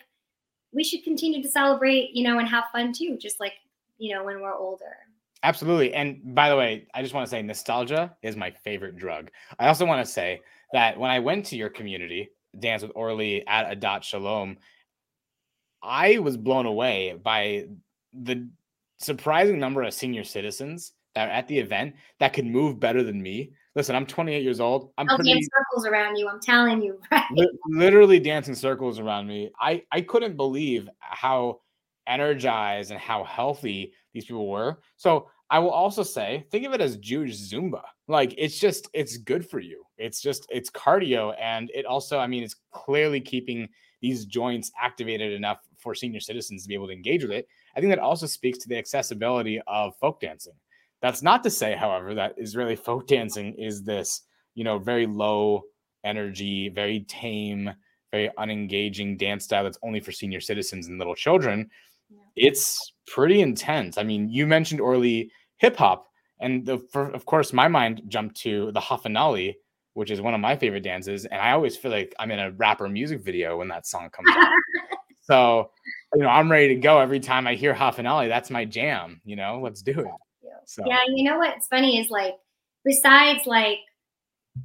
we 0.74 0.84
should 0.84 1.04
continue 1.04 1.42
to 1.42 1.50
celebrate, 1.50 2.12
you 2.14 2.24
know, 2.24 2.38
and 2.40 2.48
have 2.48 2.66
fun 2.72 2.92
too, 2.92 3.18
just 3.18 3.40
like, 3.40 3.54
you 3.98 4.14
know, 4.14 4.24
when 4.26 4.42
we're 4.42 4.54
older. 4.54 4.98
Absolutely. 5.44 5.94
And 5.94 6.36
by 6.36 6.50
the 6.50 6.56
way, 6.58 6.88
I 6.94 7.02
just 7.02 7.14
want 7.14 7.26
to 7.26 7.30
say 7.30 7.42
nostalgia 7.42 8.16
is 8.24 8.36
my 8.36 8.52
favorite 8.52 8.98
drug. 8.98 9.30
I 9.60 9.68
also 9.68 9.86
want 9.86 10.06
to 10.06 10.12
say 10.12 10.42
that 10.74 11.00
when 11.00 11.12
I 11.12 11.20
went 11.20 11.46
to 11.48 11.56
your 11.56 11.70
community, 11.70 12.30
Dance 12.60 12.82
with 12.82 12.92
Orly 12.96 13.46
at 13.48 13.80
Adat 13.80 14.04
Shalom, 14.04 14.58
I 15.84 16.18
was 16.18 16.36
blown 16.36 16.66
away 16.66 17.18
by 17.22 17.66
the 18.12 18.50
surprising 19.06 19.60
number 19.60 19.84
of 19.84 19.94
senior 19.94 20.24
citizens 20.24 20.94
that 21.14 21.30
are 21.30 21.32
at 21.32 21.48
the 21.48 21.58
event 21.58 21.96
that 22.20 22.34
could 22.34 22.46
move 22.46 22.80
better 22.80 23.04
than 23.04 23.22
me. 23.22 23.54
Listen, 23.76 23.96
I'm 23.96 24.06
28 24.06 24.44
years 24.44 24.60
old. 24.60 24.92
I'm 24.98 25.10
I'll 25.10 25.18
pretty, 25.18 25.34
dance 25.34 25.48
circles 25.56 25.86
around 25.86 26.18
you. 26.18 26.28
I'm 26.28 26.40
telling 26.42 26.82
you, 26.82 27.00
right? 27.12 27.24
Li- 27.32 27.60
literally 27.68 28.20
dancing 28.20 28.56
circles 28.56 29.00
around 29.00 29.28
me. 29.28 29.52
I 29.60 29.84
I 29.92 30.02
couldn't 30.02 30.36
believe 30.36 30.90
how 31.00 31.62
energized 32.08 32.92
and 32.92 33.00
how 33.00 33.24
healthy 33.24 33.94
these 34.14 34.26
people 34.26 34.50
were. 34.50 34.80
So 34.96 35.28
I 35.50 35.60
will 35.60 35.72
also 35.72 36.04
say, 36.04 36.46
think 36.52 36.66
of 36.66 36.74
it 36.74 36.82
as 36.82 36.98
Jewish 36.98 37.38
Zumba. 37.38 37.84
Like 38.08 38.34
it's 38.38 38.60
just, 38.60 38.90
it's 38.94 39.18
good 39.18 39.48
for 39.48 39.60
you. 39.60 39.84
It's 39.98 40.22
just, 40.22 40.46
it's 40.50 40.70
cardio. 40.70 41.36
And 41.40 41.70
it 41.74 41.86
also, 41.86 42.20
I 42.20 42.28
mean, 42.28 42.44
it's 42.44 42.56
clearly 42.72 43.22
keeping 43.22 43.70
these 44.02 44.26
joints 44.26 44.72
activated 44.82 45.34
enough 45.34 45.60
for 45.78 45.94
senior 45.94 46.20
citizens 46.20 46.64
to 46.64 46.68
be 46.68 46.74
able 46.74 46.88
to 46.88 46.94
engage 46.94 47.24
with 47.24 47.32
it. 47.32 47.48
I 47.76 47.80
think 47.80 47.92
that 47.92 48.00
also 48.00 48.26
speaks 48.26 48.58
to 48.60 48.70
the 48.70 48.78
accessibility 48.78 49.62
of 49.68 49.96
folk 49.98 50.20
dancing. 50.22 50.54
That's 51.02 51.22
not 51.22 51.44
to 51.44 51.50
say, 51.50 51.76
however, 51.76 52.14
that 52.16 52.36
Israeli 52.38 52.76
folk 52.76 53.08
dancing 53.16 53.54
is 53.56 53.84
this, 53.84 54.22
you 54.56 54.64
know, 54.64 54.80
very 54.80 55.06
low 55.06 55.64
energy, 56.04 56.70
very 56.70 57.02
tame, 57.02 57.72
very 58.12 58.30
unengaging 58.38 59.18
dance 59.18 59.44
style 59.44 59.64
that's 59.64 59.80
only 59.84 60.00
for 60.00 60.12
senior 60.12 60.40
citizens 60.40 60.88
and 60.88 60.98
little 60.98 61.16
children. 61.16 61.70
Yeah. 62.10 62.48
It's 62.48 62.94
pretty 63.08 63.42
intense. 63.42 63.98
I 63.98 64.04
mean, 64.04 64.30
you 64.30 64.48
mentioned 64.48 64.80
Orly 64.80 65.32
hip 65.58 65.76
hop, 65.76 66.08
and 66.40 66.66
the 66.66 66.80
for, 66.92 67.10
of 67.10 67.26
course 67.26 67.54
my 67.54 67.68
mind 67.68 68.04
jumped 68.08 68.36
to 68.42 68.72
the 68.72 68.80
Hafanali, 68.80 69.56
which 69.94 70.12
is 70.12 70.22
one 70.22 70.34
of 70.34 70.40
my 70.40 70.56
favorite 70.56 70.84
dances, 70.84 71.26
and 71.26 71.42
I 71.42 71.52
always 71.52 71.76
feel 71.76 71.92
like 71.92 72.14
I'm 72.20 72.32
in 72.32 72.40
a 72.40 72.52
rapper 72.52 72.88
music 72.88 73.22
video 73.22 73.58
when 73.58 73.68
that 73.70 73.86
song 73.86 74.10
comes 74.10 74.30
out. 74.36 74.52
so, 75.22 75.72
you 76.16 76.24
know, 76.24 76.30
I'm 76.30 76.52
ready 76.52 76.70
to 76.70 76.76
go 76.76 77.00
every 77.00 77.20
time 77.20 77.46
I 77.46 77.56
hear 77.56 77.74
Hafanali. 77.74 78.28
That's 78.28 78.50
my 78.50 78.66
jam. 78.66 79.22
You 79.26 79.36
know, 79.36 79.60
let's 79.62 79.82
do 79.82 79.92
it. 79.92 80.08
So. 80.68 80.84
Yeah, 80.88 81.02
you 81.08 81.24
know 81.24 81.38
what's 81.38 81.68
funny 81.68 82.00
is 82.00 82.10
like 82.10 82.36
besides 82.84 83.46
like 83.46 83.80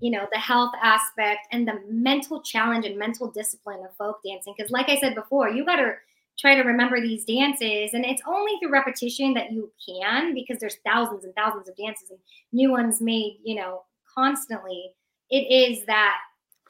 you 0.00 0.10
know 0.10 0.26
the 0.32 0.38
health 0.38 0.72
aspect 0.80 1.48
and 1.52 1.66
the 1.66 1.80
mental 1.88 2.40
challenge 2.42 2.86
and 2.86 2.96
mental 2.96 3.30
discipline 3.30 3.80
of 3.84 3.94
folk 3.96 4.20
dancing 4.24 4.54
because 4.56 4.70
like 4.70 4.88
i 4.88 4.96
said 4.96 5.16
before 5.16 5.50
you 5.50 5.64
got 5.64 5.76
to 5.76 5.94
try 6.38 6.54
to 6.54 6.62
remember 6.62 7.00
these 7.00 7.24
dances 7.24 7.92
and 7.92 8.04
it's 8.04 8.22
only 8.26 8.52
through 8.58 8.70
repetition 8.70 9.34
that 9.34 9.50
you 9.50 9.70
can 9.84 10.32
because 10.32 10.58
there's 10.60 10.76
thousands 10.86 11.24
and 11.24 11.34
thousands 11.34 11.68
of 11.68 11.76
dances 11.76 12.10
and 12.10 12.20
new 12.52 12.70
ones 12.70 13.00
made 13.00 13.38
you 13.42 13.56
know 13.56 13.82
constantly 14.14 14.92
it 15.28 15.50
is 15.50 15.84
that 15.86 16.18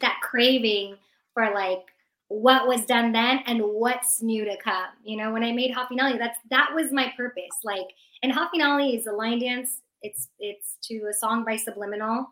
that 0.00 0.18
craving 0.22 0.96
for 1.34 1.52
like 1.54 1.84
what 2.30 2.68
was 2.68 2.86
done 2.86 3.10
then 3.10 3.40
and 3.46 3.60
what's 3.60 4.22
new 4.22 4.44
to 4.44 4.56
come 4.58 4.86
you 5.02 5.16
know 5.16 5.32
when 5.32 5.42
i 5.42 5.50
made 5.50 5.74
hafinali 5.74 6.16
that's 6.16 6.38
that 6.48 6.70
was 6.72 6.92
my 6.92 7.12
purpose 7.16 7.58
like 7.64 7.88
and 8.22 8.32
hafinali 8.32 8.96
is 8.96 9.06
a 9.08 9.12
line 9.12 9.40
dance 9.40 9.80
it's 10.02 10.28
it's 10.38 10.76
to 10.82 11.06
a 11.10 11.14
song 11.14 11.44
by 11.44 11.56
subliminal. 11.56 12.26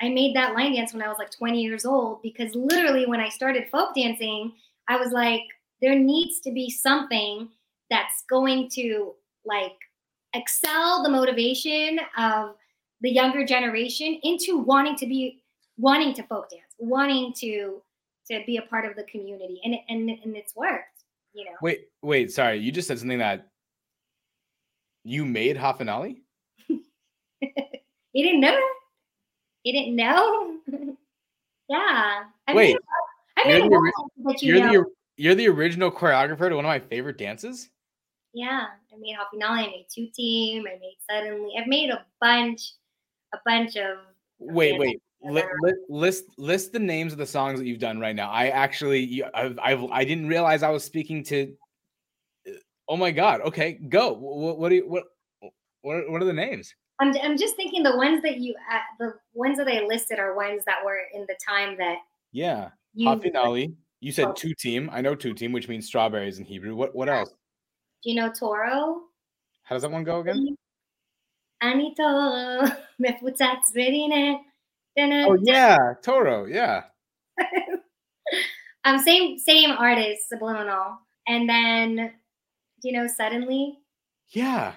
I 0.00 0.08
made 0.08 0.34
that 0.34 0.54
line 0.54 0.74
dance 0.74 0.92
when 0.92 1.02
i 1.02 1.08
was 1.08 1.18
like 1.18 1.30
20 1.30 1.62
years 1.62 1.84
old 1.84 2.22
because 2.22 2.54
literally 2.54 3.06
when 3.06 3.20
i 3.20 3.28
started 3.28 3.68
folk 3.70 3.94
dancing 3.94 4.52
i 4.88 4.96
was 4.96 5.12
like 5.12 5.42
there 5.80 5.96
needs 5.96 6.40
to 6.40 6.50
be 6.50 6.68
something 6.70 7.48
that's 7.88 8.24
going 8.28 8.68
to 8.70 9.14
like 9.44 9.76
excel 10.34 11.02
the 11.02 11.08
motivation 11.08 12.00
of 12.18 12.56
the 13.02 13.10
younger 13.10 13.44
generation 13.44 14.18
into 14.22 14.58
wanting 14.58 14.96
to 14.96 15.06
be 15.06 15.42
wanting 15.76 16.14
to 16.14 16.22
folk 16.24 16.50
dance 16.50 16.74
wanting 16.78 17.32
to 17.34 17.80
to 18.38 18.44
be 18.46 18.56
a 18.56 18.62
part 18.62 18.84
of 18.84 18.96
the 18.96 19.04
community 19.04 19.60
and 19.64 19.74
and 19.88 20.10
and 20.10 20.36
it's 20.36 20.54
worked 20.56 21.04
you 21.32 21.44
know 21.44 21.52
wait 21.60 21.88
wait 22.02 22.32
sorry 22.32 22.58
you 22.58 22.72
just 22.72 22.88
said 22.88 22.98
something 22.98 23.18
that 23.18 23.48
you 25.04 25.24
made 25.24 25.56
Hafanali? 25.56 26.20
you 26.68 28.24
didn't 28.24 28.40
know 28.40 28.60
you 29.64 29.72
didn't 29.72 29.96
know 29.96 30.58
yeah 31.68 32.24
I 32.46 32.54
wait 32.54 32.68
mean, 32.68 32.78
I 33.38 33.48
mean, 33.48 33.70
you're, 33.70 33.80
the, 33.80 34.38
you 34.40 34.54
you're 34.54 34.60
the, 34.60 34.90
you're 35.16 35.34
the 35.34 35.48
original 35.48 35.90
choreographer 35.90 36.48
to 36.48 36.56
one 36.56 36.64
of 36.64 36.68
my 36.68 36.78
favorite 36.78 37.18
dances. 37.18 37.70
Yeah, 38.34 38.66
I 38.92 38.96
made 38.98 39.16
Hafinali. 39.16 39.58
I 39.58 39.66
made 39.66 39.86
Tutim. 39.90 40.60
I 40.60 40.78
made 40.78 40.96
Suddenly. 41.10 41.54
I've 41.58 41.66
made 41.66 41.90
a 41.90 42.04
bunch, 42.20 42.74
a 43.34 43.38
bunch 43.44 43.76
of. 43.76 43.98
Wait, 44.38 44.78
wait. 44.78 45.02
List, 45.24 45.46
list 45.88 46.24
list 46.36 46.72
the 46.72 46.78
names 46.78 47.12
of 47.12 47.18
the 47.18 47.26
songs 47.26 47.58
that 47.58 47.66
you've 47.66 47.78
done 47.78 48.00
right 48.00 48.16
now. 48.16 48.30
I 48.30 48.48
actually, 48.48 49.22
I've, 49.34 49.58
I've 49.62 49.84
I 49.84 50.04
didn't 50.04 50.28
realize 50.28 50.62
I 50.62 50.70
was 50.70 50.84
speaking 50.84 51.22
to. 51.24 51.54
Oh 52.88 52.96
my 52.96 53.10
god! 53.10 53.40
Okay, 53.42 53.72
go. 53.88 54.12
What 54.12 54.58
what 54.58 54.68
do 54.70 54.76
you, 54.76 54.88
what 54.88 55.04
what 55.82 56.10
what 56.10 56.22
are 56.22 56.24
the 56.24 56.32
names? 56.32 56.74
I'm 57.00 57.14
I'm 57.22 57.36
just 57.36 57.56
thinking 57.56 57.82
the 57.82 57.96
ones 57.96 58.22
that 58.22 58.38
you 58.38 58.54
uh, 58.72 58.78
the 58.98 59.14
ones 59.34 59.58
that 59.58 59.68
I 59.68 59.84
listed 59.86 60.18
are 60.18 60.34
ones 60.34 60.62
that 60.66 60.84
were 60.84 60.98
in 61.14 61.22
the 61.28 61.36
time 61.46 61.76
that. 61.78 61.98
Yeah, 62.32 62.70
Hafinali. 62.98 63.74
You 64.00 64.10
said 64.10 64.28
oh. 64.28 64.32
Tutim. 64.32 64.88
I 64.90 65.00
know 65.00 65.14
Tutim, 65.14 65.52
which 65.52 65.68
means 65.68 65.86
strawberries 65.86 66.38
in 66.38 66.44
Hebrew. 66.44 66.74
What 66.74 66.94
what 66.94 67.08
else? 67.08 67.30
Do 68.02 68.10
you 68.10 68.16
know 68.16 68.32
Toro? 68.32 69.02
How 69.62 69.76
does 69.76 69.82
that 69.82 69.90
one 69.90 70.04
go 70.04 70.20
again? 70.20 70.56
Anito 71.62 72.76
Oh 74.98 75.38
yeah, 75.42 75.94
Toro, 76.02 76.46
yeah. 76.46 76.84
um, 78.84 78.98
same 78.98 79.38
same 79.38 79.70
artist, 79.70 80.28
Subliminal, 80.28 80.98
and 81.26 81.48
then 81.48 82.12
you 82.82 82.92
know 82.92 83.06
Suddenly? 83.06 83.78
Yeah. 84.30 84.72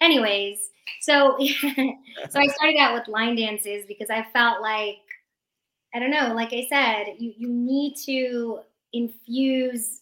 Anyways, 0.00 0.70
so 1.00 1.38
so 2.30 2.40
I 2.40 2.46
started 2.48 2.76
out 2.78 2.94
with 2.94 3.08
line 3.08 3.36
dances 3.36 3.84
because 3.86 4.10
I 4.10 4.26
felt 4.32 4.60
like 4.60 4.96
I 5.94 5.98
don't 5.98 6.10
know, 6.10 6.32
like 6.34 6.52
I 6.52 6.66
said, 6.68 7.16
you, 7.18 7.34
you 7.36 7.48
need 7.48 7.96
to 8.06 8.60
infuse 8.92 10.00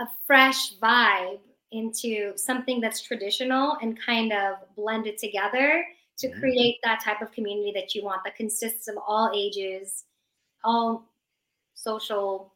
a 0.00 0.06
fresh 0.26 0.74
vibe 0.78 1.40
into 1.72 2.32
something 2.36 2.80
that's 2.80 3.02
traditional 3.02 3.76
and 3.82 3.98
kind 4.00 4.32
of 4.32 4.56
blend 4.76 5.06
it 5.06 5.18
together 5.18 5.84
to 6.18 6.28
mm-hmm. 6.28 6.40
create 6.40 6.76
that 6.82 7.02
type 7.02 7.22
of 7.22 7.32
community 7.32 7.72
that 7.74 7.94
you 7.94 8.04
want 8.04 8.22
that 8.24 8.36
consists 8.36 8.88
of 8.88 8.96
all 9.06 9.30
ages, 9.34 10.04
all 10.64 11.04
social 11.74 12.52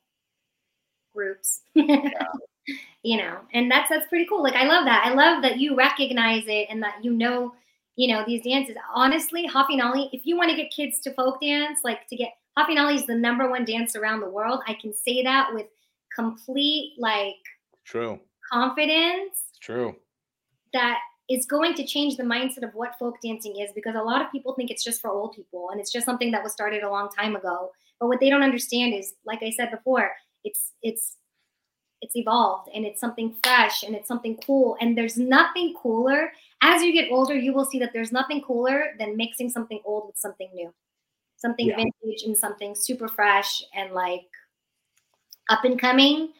groups. 1.14 1.62
you 1.74 3.16
know, 3.16 3.38
and 3.52 3.70
that's 3.70 3.88
that's 3.88 4.08
pretty 4.08 4.26
cool. 4.26 4.42
Like 4.42 4.54
I 4.54 4.66
love 4.66 4.84
that. 4.84 5.04
I 5.06 5.14
love 5.14 5.42
that 5.42 5.58
you 5.58 5.76
recognize 5.76 6.44
it 6.46 6.68
and 6.70 6.82
that 6.82 7.02
you 7.02 7.12
know 7.12 7.52
you 7.96 8.08
know, 8.08 8.24
these 8.26 8.42
dances. 8.42 8.76
Honestly, 8.94 9.46
Hafinali, 9.48 10.08
if 10.12 10.24
you 10.24 10.36
want 10.36 10.50
to 10.50 10.56
get 10.56 10.70
kids 10.70 11.00
to 11.00 11.12
folk 11.12 11.40
dance, 11.40 11.80
like 11.84 12.06
to 12.08 12.16
get 12.16 12.32
Hafinali 12.58 12.96
is 12.96 13.06
the 13.06 13.14
number 13.14 13.48
one 13.48 13.64
dance 13.64 13.96
around 13.96 14.20
the 14.20 14.28
world. 14.28 14.60
I 14.66 14.74
can 14.74 14.94
say 14.94 15.22
that 15.22 15.52
with 15.52 15.66
complete 16.14 16.94
like 16.98 17.36
true 17.84 18.18
confidence. 18.50 19.44
true. 19.60 19.96
That 20.72 20.98
is 21.32 21.46
going 21.46 21.72
to 21.74 21.86
change 21.86 22.16
the 22.16 22.22
mindset 22.22 22.62
of 22.62 22.74
what 22.74 22.98
folk 22.98 23.16
dancing 23.22 23.58
is 23.58 23.70
because 23.74 23.94
a 23.94 24.02
lot 24.02 24.20
of 24.20 24.30
people 24.30 24.52
think 24.54 24.70
it's 24.70 24.84
just 24.84 25.00
for 25.00 25.10
old 25.10 25.32
people 25.32 25.70
and 25.70 25.80
it's 25.80 25.90
just 25.90 26.04
something 26.04 26.30
that 26.30 26.42
was 26.42 26.52
started 26.52 26.82
a 26.82 26.90
long 26.90 27.08
time 27.08 27.34
ago. 27.34 27.70
But 27.98 28.08
what 28.08 28.20
they 28.20 28.28
don't 28.28 28.42
understand 28.42 28.92
is, 28.92 29.14
like 29.24 29.42
I 29.42 29.50
said 29.50 29.70
before, 29.70 30.10
it's 30.44 30.72
it's 30.82 31.16
it's 32.02 32.16
evolved 32.16 32.68
and 32.74 32.84
it's 32.84 33.00
something 33.00 33.34
fresh 33.42 33.82
and 33.82 33.94
it's 33.94 34.08
something 34.08 34.36
cool. 34.44 34.76
And 34.80 34.98
there's 34.98 35.16
nothing 35.16 35.72
cooler. 35.80 36.32
As 36.60 36.82
you 36.82 36.92
get 36.92 37.10
older, 37.10 37.34
you 37.34 37.54
will 37.54 37.64
see 37.64 37.78
that 37.78 37.92
there's 37.94 38.12
nothing 38.12 38.42
cooler 38.42 38.94
than 38.98 39.16
mixing 39.16 39.48
something 39.48 39.80
old 39.84 40.08
with 40.08 40.18
something 40.18 40.50
new, 40.52 40.74
something 41.36 41.68
yeah. 41.68 41.76
vintage 41.76 42.24
and 42.26 42.36
something 42.36 42.74
super 42.74 43.08
fresh 43.08 43.62
and 43.74 43.92
like 43.92 44.26
up 45.48 45.64
and 45.64 45.80
coming. 45.80 46.32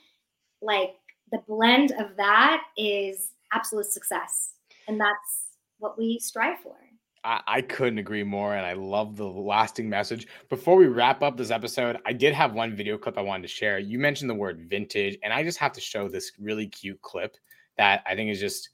Like 0.61 0.97
the 1.31 1.39
blend 1.47 1.93
of 1.93 2.17
that 2.17 2.65
is 2.77 3.31
absolute 3.53 3.87
success. 3.87 4.51
And 4.89 5.01
that's 5.01 5.57
what 5.79 5.99
we 5.99 6.19
strive 6.19 6.59
for. 6.61 6.77
I, 7.25 7.41
I 7.47 7.61
couldn't 7.63 7.99
agree 7.99 8.23
more, 8.23 8.57
and 8.57 8.67
I 8.67 8.73
love 8.73 9.17
the 9.17 9.27
lasting 9.27 9.89
message. 9.89 10.27
Before 10.49 10.77
we 10.77 10.87
wrap 10.87 11.23
up 11.23 11.37
this 11.37 11.51
episode, 11.51 11.99
I 12.05 12.13
did 12.13 12.35
have 12.35 12.55
one 12.55 12.75
video 12.75 12.99
clip 12.99 13.17
I 13.17 13.23
wanted 13.23 13.43
to 13.43 13.49
share. 13.49 13.79
You 13.79 13.99
mentioned 13.99 14.29
the 14.29 14.35
word 14.35 14.67
vintage, 14.69 15.19
and 15.23 15.33
I 15.33 15.43
just 15.43 15.59
have 15.59 15.73
to 15.73 15.81
show 15.81 16.09
this 16.09 16.33
really 16.39 16.67
cute 16.67 17.01
clip 17.03 17.37
that 17.79 18.03
I 18.07 18.15
think 18.15 18.31
is 18.31 18.41
just 18.41 18.71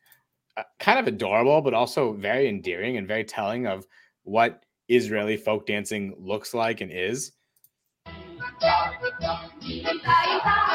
uh, 0.57 0.63
kind 0.79 0.99
of 0.99 1.07
adorable, 1.07 1.61
but 1.61 1.75
also 1.75 2.15
very 2.15 2.49
endearing 2.49 2.97
and 2.97 3.07
very 3.07 3.25
telling 3.25 3.67
of 3.67 3.87
what 4.25 4.65
Israeli 4.89 5.37
folk 5.37 5.67
dancing 5.67 6.15
looks 6.19 6.55
like 6.55 6.81
and 6.81 6.91
is. 6.91 7.33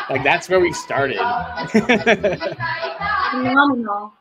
Like 0.09 0.23
that's 0.23 0.47
where 0.47 0.59
we 0.59 0.73
started. 0.73 1.17
Phenomenal. 3.33 4.13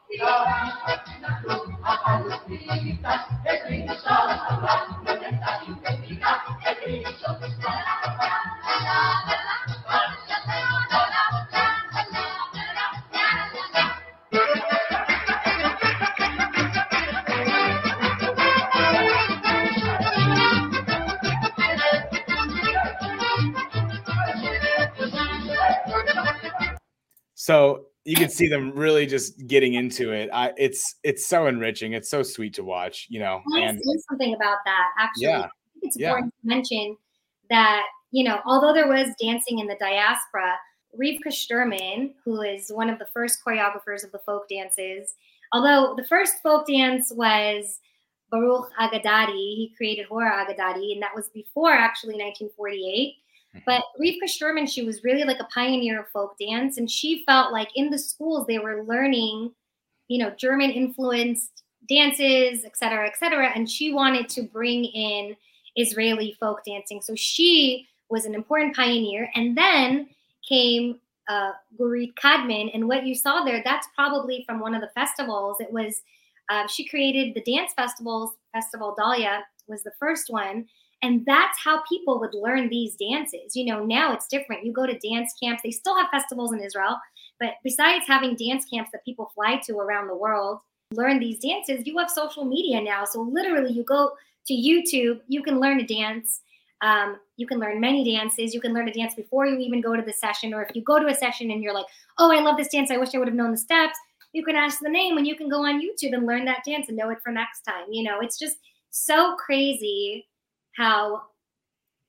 So 27.35 27.87
you 28.05 28.17
can 28.17 28.29
see 28.29 28.49
them 28.49 28.73
really 28.73 29.07
just 29.07 29.47
getting 29.47 29.75
into 29.75 30.12
it. 30.12 30.29
I, 30.33 30.53
it's 30.57 30.97
it's 31.05 31.27
so 31.27 31.47
enriching. 31.47 31.93
It's 31.93 32.11
so 32.11 32.23
sweet 32.23 32.55
to 32.55 32.65
watch. 32.65 33.07
You 33.09 33.21
know, 33.21 33.41
I 33.55 33.61
and 33.61 33.79
say 33.79 34.03
something 34.09 34.35
about 34.35 34.59
that? 34.65 34.88
Actually, 34.99 35.27
Yeah. 35.27 35.38
I 35.38 35.41
think 35.43 35.51
it's 35.83 35.99
Yeah. 35.99 36.09
important 36.09 36.35
to 36.43 36.47
mention 36.49 36.97
that 37.51 37.85
you 38.11 38.25
know, 38.25 38.41
although 38.45 38.75
there 38.75 38.88
was 38.88 39.09
dancing 39.21 39.59
in 39.59 39.67
the 39.67 39.77
diaspora, 39.81 40.55
Rivka 41.01 41.29
Sturman, 41.29 42.12
who 42.25 42.43
is 42.43 42.71
one 42.71 42.91
of 42.91 42.99
the 42.99 43.07
first 43.07 43.38
choreographers 43.47 44.05
of 44.05 44.12
the 44.12 44.19
folk 44.19 44.49
dances, 44.51 45.15
although 45.53 45.95
the 45.97 46.05
first 46.05 46.43
folk 46.43 46.67
dance 46.67 47.11
was 47.15 47.79
Baruch 48.31 48.71
Agadati, 48.79 49.33
he 49.33 49.73
created 49.77 50.07
Hora 50.07 50.45
Agadati, 50.45 50.93
and 50.93 51.03
that 51.03 51.15
was 51.15 51.29
before 51.31 51.73
actually 51.73 52.15
1948. 52.17 53.15
But 53.67 53.85
Rivka 54.01 54.25
Sturman, 54.25 54.69
she 54.69 54.83
was 54.83 55.05
really 55.05 55.25
like 55.25 55.41
a 55.41 55.49
pioneer 55.53 56.01
of 56.01 56.09
folk 56.09 56.37
dance, 56.38 56.79
and 56.79 56.91
she 56.91 57.23
felt 57.27 57.53
like 57.53 57.69
in 57.77 57.91
the 57.91 57.99
schools 57.99 58.47
they 58.47 58.59
were 58.59 58.85
learning, 58.85 59.53
you 60.09 60.19
know, 60.19 60.31
German 60.31 60.71
influenced 60.71 61.62
dances, 61.88 62.65
et 62.65 62.77
cetera, 62.77 63.07
et 63.07 63.17
cetera. 63.19 63.51
And 63.55 63.69
she 63.69 63.93
wanted 63.93 64.29
to 64.31 64.43
bring 64.43 64.85
in 64.85 65.37
Israeli 65.77 66.37
folk 66.38 66.65
dancing. 66.65 67.03
So 67.03 67.15
she 67.15 67.88
was 68.09 68.25
an 68.25 68.35
important 68.35 68.77
pioneer. 68.77 69.31
And 69.35 69.57
then 69.57 70.09
came 70.49 71.01
uh, 71.29 71.53
Gurit 71.79 72.15
Kadman. 72.15 72.71
And 72.75 72.88
what 72.88 73.05
you 73.05 73.15
saw 73.15 73.45
there, 73.45 73.62
that's 73.65 73.88
probably 73.95 74.45
from 74.47 74.61
one 74.61 74.75
of 74.75 74.81
the 74.81 74.91
festivals. 74.95 75.61
It 75.61 75.73
was, 75.73 76.03
uh, 76.51 76.67
she 76.69 76.87
created 76.87 77.35
the 77.35 77.43
dance 77.43 77.73
festivals. 77.75 78.35
Festival 78.53 78.95
Dahlia 78.97 79.45
was 79.67 79.83
the 79.83 79.93
first 79.99 80.31
one. 80.31 80.67
And 81.03 81.27
that's 81.27 81.59
how 81.62 81.83
people 81.88 82.21
would 82.21 82.33
learn 82.33 82.69
these 82.69 82.95
dances. 82.95 83.57
You 83.57 83.67
know, 83.67 83.85
now 83.85 84.12
it's 84.12 84.29
different. 84.29 84.65
You 84.65 84.73
go 84.73 84.87
to 84.87 84.99
dance 84.99 85.35
camps, 85.43 85.62
they 85.62 85.73
still 85.73 85.97
have 85.97 86.09
festivals 86.11 86.53
in 86.53 86.61
Israel. 86.61 86.97
But 87.41 87.55
besides 87.65 88.07
having 88.07 88.37
dance 88.37 88.65
camps 88.73 88.91
that 88.93 89.05
people 89.05 89.33
fly 89.35 89.61
to 89.67 89.79
around 89.79 90.07
the 90.07 90.17
world, 90.17 90.61
learn 90.93 91.19
these 91.19 91.41
dances, 91.41 91.87
you 91.87 91.99
have 91.99 92.11
social 92.11 92.45
media 92.45 92.81
now. 92.81 93.05
So 93.05 93.21
literally, 93.21 93.73
you 93.73 93.83
go 93.83 94.12
to 94.47 94.55
YouTube, 94.55 95.21
you 95.27 95.43
can 95.43 95.59
learn 95.59 95.81
a 95.81 95.87
dance. 95.87 96.43
Um, 96.83 97.17
you 97.37 97.47
can 97.47 97.59
learn 97.59 97.81
many 97.81 98.05
dances. 98.05 98.55
You 98.55 98.61
can 98.61 98.73
learn 98.73 98.88
a 98.88 98.93
dance 98.93 99.15
before 99.15 99.47
you 99.47 99.59
even 99.59 99.81
go 99.81 99.97
to 99.97 100.03
the 100.03 100.12
session. 100.12 100.55
Or 100.55 100.62
if 100.62 100.75
you 100.75 100.83
go 100.83 100.99
to 101.01 101.07
a 101.07 101.15
session 101.15 101.51
and 101.51 101.62
you're 101.62 101.75
like, 101.75 101.87
oh, 102.19 102.33
I 102.33 102.41
love 102.41 102.57
this 102.57 102.69
dance. 102.69 102.91
I 102.91 102.97
wish 102.97 103.15
I 103.15 103.19
would 103.19 103.29
have 103.29 103.37
known 103.37 103.53
the 103.53 103.57
steps. 103.57 103.99
You 104.33 104.45
can 104.45 104.57
ask 104.57 104.81
the 104.81 104.88
name 104.88 105.17
and 105.17 105.27
you 105.27 105.37
can 105.37 105.49
go 105.49 105.65
on 105.65 105.81
YouTube 105.81 106.15
and 106.15 106.27
learn 106.27 106.45
that 106.47 106.65
dance 106.67 106.88
and 106.88 106.97
know 106.97 107.11
it 107.11 107.19
for 107.23 107.33
next 107.33 107.62
time. 107.62 107.87
You 107.91 108.05
know, 108.05 108.21
it's 108.21 108.38
just 108.38 108.57
so 108.91 109.37
crazy 109.37 110.27
how 110.77 111.23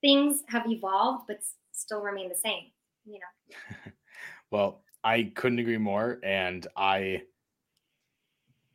things 0.01 0.43
have 0.47 0.63
evolved 0.67 1.25
but 1.27 1.39
still 1.71 2.01
remain 2.01 2.29
the 2.29 2.35
same. 2.35 2.65
You 3.05 3.19
know, 3.19 3.91
Well, 4.51 4.83
I 5.03 5.31
couldn't 5.35 5.59
agree 5.59 5.79
more, 5.79 6.19
and 6.23 6.65
I 6.77 7.23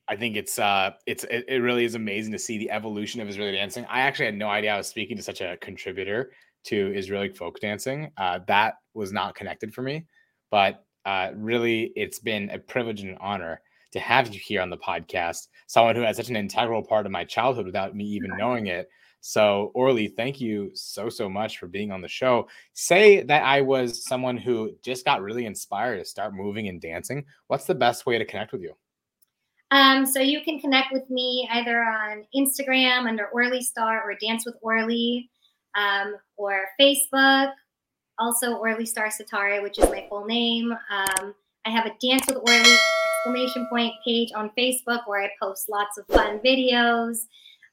I 0.08 0.16
think 0.16 0.36
it's 0.36 0.58
uh 0.58 0.92
it's 1.06 1.24
it, 1.24 1.44
it 1.48 1.58
really 1.58 1.84
is 1.84 1.94
amazing 1.94 2.32
to 2.32 2.38
see 2.38 2.58
the 2.58 2.70
evolution 2.70 3.20
of 3.20 3.28
Israeli 3.28 3.52
dancing. 3.52 3.86
I 3.88 4.00
actually 4.00 4.26
had 4.26 4.34
no 4.34 4.48
idea 4.48 4.74
I 4.74 4.76
was 4.78 4.88
speaking 4.88 5.16
to 5.16 5.22
such 5.22 5.40
a 5.40 5.56
contributor 5.58 6.32
to 6.64 6.92
Israeli 6.94 7.28
folk 7.28 7.60
dancing. 7.60 8.10
Uh, 8.16 8.40
that 8.48 8.74
was 8.94 9.12
not 9.12 9.34
connected 9.34 9.72
for 9.72 9.82
me, 9.82 10.06
but 10.50 10.84
uh, 11.04 11.30
really, 11.34 11.92
it's 11.94 12.18
been 12.18 12.50
a 12.50 12.58
privilege 12.58 13.00
and 13.00 13.10
an 13.10 13.18
honor 13.20 13.60
to 13.92 14.00
have 14.00 14.34
you 14.34 14.40
here 14.40 14.60
on 14.60 14.70
the 14.70 14.76
podcast. 14.76 15.48
Someone 15.66 15.96
who 15.96 16.02
had 16.02 16.16
such 16.16 16.28
an 16.28 16.36
integral 16.36 16.82
part 16.82 17.06
of 17.06 17.12
my 17.12 17.24
childhood 17.24 17.66
without 17.66 17.94
me 17.94 18.04
even 18.04 18.36
knowing 18.36 18.66
it. 18.66 18.88
So, 19.20 19.72
Orly, 19.74 20.08
thank 20.08 20.40
you 20.40 20.70
so, 20.74 21.08
so 21.08 21.28
much 21.28 21.58
for 21.58 21.66
being 21.66 21.90
on 21.90 22.00
the 22.00 22.08
show. 22.08 22.48
Say 22.74 23.22
that 23.24 23.42
I 23.42 23.60
was 23.60 24.04
someone 24.04 24.36
who 24.36 24.76
just 24.82 25.04
got 25.04 25.22
really 25.22 25.46
inspired 25.46 25.98
to 25.98 26.04
start 26.04 26.34
moving 26.34 26.68
and 26.68 26.80
dancing. 26.80 27.24
What's 27.48 27.64
the 27.64 27.74
best 27.74 28.06
way 28.06 28.18
to 28.18 28.24
connect 28.24 28.52
with 28.52 28.62
you? 28.62 28.74
Um, 29.70 30.06
so 30.06 30.20
you 30.20 30.40
can 30.42 30.58
connect 30.60 30.92
with 30.92 31.08
me 31.10 31.48
either 31.52 31.82
on 31.82 32.24
Instagram 32.34 33.06
under 33.06 33.26
Orly 33.26 33.60
Star 33.60 34.02
or 34.02 34.14
Dance 34.14 34.46
with 34.46 34.56
Orly, 34.62 35.28
um, 35.74 36.14
or 36.36 36.64
Facebook. 36.80 37.52
Also 38.18 38.54
Orly 38.54 38.86
Star 38.86 39.08
Setareh, 39.08 39.62
which 39.62 39.78
is 39.78 39.88
my 39.90 40.06
full 40.08 40.24
name. 40.24 40.72
Um, 40.72 41.34
I 41.64 41.70
have 41.70 41.86
a 41.86 41.92
Dance 42.00 42.26
with 42.26 42.36
Orly 42.36 42.76
exclamation 43.18 43.66
point 43.66 43.92
page 44.04 44.30
on 44.34 44.50
Facebook 44.58 45.00
where 45.06 45.22
I 45.22 45.30
post 45.40 45.68
lots 45.68 45.98
of 45.98 46.06
fun 46.06 46.40
videos, 46.44 47.26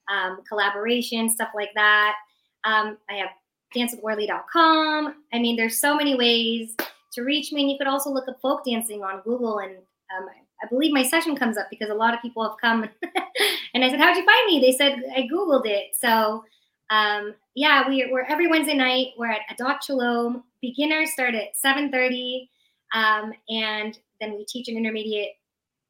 um, 0.09 0.39
collaboration, 0.47 1.29
stuff 1.29 1.49
like 1.55 1.73
that. 1.75 2.15
Um, 2.63 2.97
I 3.09 3.15
have 3.15 3.29
dancewithorly.com. 3.75 5.15
I 5.33 5.39
mean, 5.39 5.55
there's 5.55 5.79
so 5.79 5.95
many 5.95 6.15
ways 6.15 6.75
to 7.13 7.23
reach 7.23 7.51
me. 7.51 7.61
And 7.61 7.71
you 7.71 7.77
could 7.77 7.87
also 7.87 8.09
look 8.09 8.27
up 8.27 8.39
folk 8.41 8.65
dancing 8.65 9.03
on 9.03 9.21
Google 9.21 9.59
and 9.59 9.75
um, 10.15 10.27
I 10.63 10.67
believe 10.67 10.93
my 10.93 11.03
session 11.03 11.35
comes 11.35 11.57
up 11.57 11.67
because 11.69 11.89
a 11.89 11.93
lot 11.93 12.13
of 12.13 12.21
people 12.21 12.47
have 12.47 12.57
come 12.61 12.83
and 13.73 13.83
I 13.83 13.89
said, 13.89 13.99
How'd 13.99 14.15
you 14.15 14.25
find 14.25 14.47
me? 14.47 14.59
They 14.59 14.71
said, 14.71 15.03
I 15.15 15.27
Googled 15.31 15.65
it. 15.65 15.95
So, 15.99 16.43
um, 16.89 17.33
yeah, 17.55 17.87
we, 17.87 18.07
we're 18.11 18.23
every 18.25 18.47
Wednesday 18.47 18.75
night. 18.75 19.09
We're 19.17 19.31
at 19.31 19.41
Adat 19.51 19.83
Shalom. 19.83 20.43
Beginners 20.61 21.11
start 21.11 21.35
at 21.35 21.55
7.30. 21.63 22.47
Um, 22.93 23.33
and 23.49 23.97
then 24.21 24.35
we 24.35 24.45
teach 24.45 24.67
an 24.69 24.77
intermediate 24.77 25.31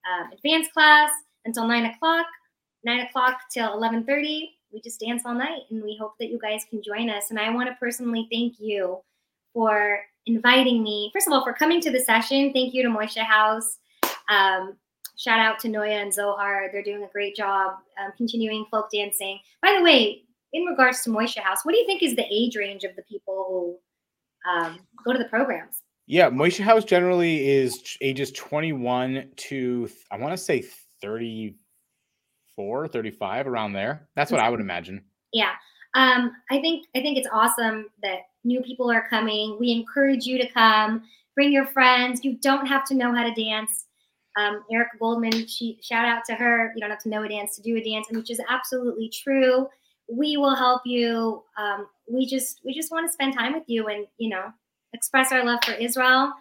um, 0.10 0.32
advanced 0.32 0.74
class 0.74 1.12
until 1.46 1.68
9 1.68 1.86
o'clock. 1.86 2.26
9 2.86 3.00
o'clock 3.02 3.42
till 3.52 3.70
11.30. 3.70 4.50
We 4.72 4.82
just 4.82 5.00
dance 5.00 5.24
all 5.26 5.34
night. 5.34 5.64
And 5.72 5.84
we 5.84 5.98
hope 6.00 6.14
that 6.20 6.30
you 6.30 6.40
guys 6.40 6.66
can 6.70 6.82
join 6.82 7.10
us. 7.10 7.32
And 7.32 7.40
I 7.40 7.50
want 7.54 7.68
to 7.68 7.76
personally 7.76 8.28
thank 8.32 8.60
you 8.60 9.00
for 9.54 10.00
inviting 10.28 10.84
me. 10.84 11.10
First 11.14 11.28
of 11.28 11.34
all, 11.34 11.44
for 11.44 11.54
coming 11.54 11.82
to 11.82 11.92
the 11.92 12.00
session. 12.00 12.54
Thank 12.54 12.74
you 12.74 12.84
to 12.84 12.90
Moishe 12.90 13.18
House. 13.18 13.80
Um, 14.30 14.76
shout 15.18 15.40
out 15.40 15.60
to 15.60 15.68
Noya 15.68 16.02
and 16.02 16.14
Zohar. 16.14 16.70
They're 16.72 16.84
doing 16.84 17.04
a 17.04 17.08
great 17.08 17.36
job 17.36 17.78
um, 18.02 18.12
continuing 18.18 18.66
folk 18.70 18.92
dancing. 18.92 19.40
By 19.62 19.76
the 19.78 19.84
way, 19.84 20.24
in 20.54 20.64
regards 20.64 21.04
to 21.04 21.10
Moishe 21.10 21.38
House, 21.38 21.60
what 21.64 21.74
do 21.74 21.78
you 21.80 21.86
think 21.86 22.04
is 22.04 22.16
the 22.16 22.26
age 22.32 22.56
range 22.56 22.84
of 22.84 22.96
the 22.96 23.04
people 23.04 23.80
who 24.46 24.52
um, 24.52 24.80
go 25.04 25.12
to 25.12 25.20
the 25.20 25.26
programs? 25.26 25.82
Yeah, 26.08 26.30
Moishe 26.30 26.64
House 26.64 26.84
generally 26.86 27.50
is 27.50 27.98
ages 28.02 28.32
21 28.32 29.32
to 29.38 29.90
I 30.12 30.18
want 30.18 30.34
to 30.34 30.38
say 30.38 30.62
34, 32.58 32.88
35 32.88 33.48
around 33.48 33.74
there. 33.74 34.08
That's 34.16 34.32
what 34.32 34.42
I 34.42 34.50
would 34.50 34.60
imagine. 34.60 35.04
Yeah, 35.34 35.52
um, 35.96 36.32
I 36.52 36.60
think 36.60 36.86
I 36.96 37.02
think 37.02 37.18
it's 37.18 37.28
awesome 37.32 37.88
that 38.02 38.20
new 38.44 38.62
people 38.62 38.92
are 38.92 39.08
coming. 39.08 39.58
We 39.60 39.72
encourage 39.72 40.26
you 40.26 40.38
to 40.38 40.48
come. 40.48 41.04
Bring 41.36 41.52
your 41.52 41.66
friends. 41.68 42.24
You 42.24 42.38
don't 42.38 42.66
have 42.66 42.86
to 42.86 42.96
know 42.96 43.14
how 43.14 43.24
to 43.24 43.34
dance. 43.34 43.86
Um, 44.38 44.64
Erica 44.72 44.98
Goldman, 45.00 45.48
she 45.48 45.80
shout 45.82 46.06
out 46.06 46.24
to 46.26 46.36
her. 46.36 46.72
You 46.76 46.82
don't 46.82 46.90
have 46.90 47.04
to 47.04 47.10
know 47.10 47.24
a 47.24 47.30
dance 47.30 47.56
to 47.56 47.62
do 47.62 47.78
a 47.78 47.84
dance, 47.84 48.08
and 48.10 48.18
which 48.18 48.32
is 48.32 48.42
absolutely 48.50 49.10
true. 49.10 49.68
We 50.10 50.38
will 50.38 50.56
help 50.56 50.82
you. 50.86 51.44
Um, 51.58 51.88
we 52.10 52.26
just 52.26 52.62
we 52.64 52.74
just 52.74 52.92
want 52.92 53.08
to 53.08 53.14
spend 53.14 53.34
time 53.34 53.54
with 53.54 53.64
you 53.68 53.88
and 53.88 54.06
you 54.18 54.30
know 54.30 54.52
express 54.94 55.32
our 55.32 55.44
love 55.44 55.60
for 55.66 55.74
Israel 55.74 56.32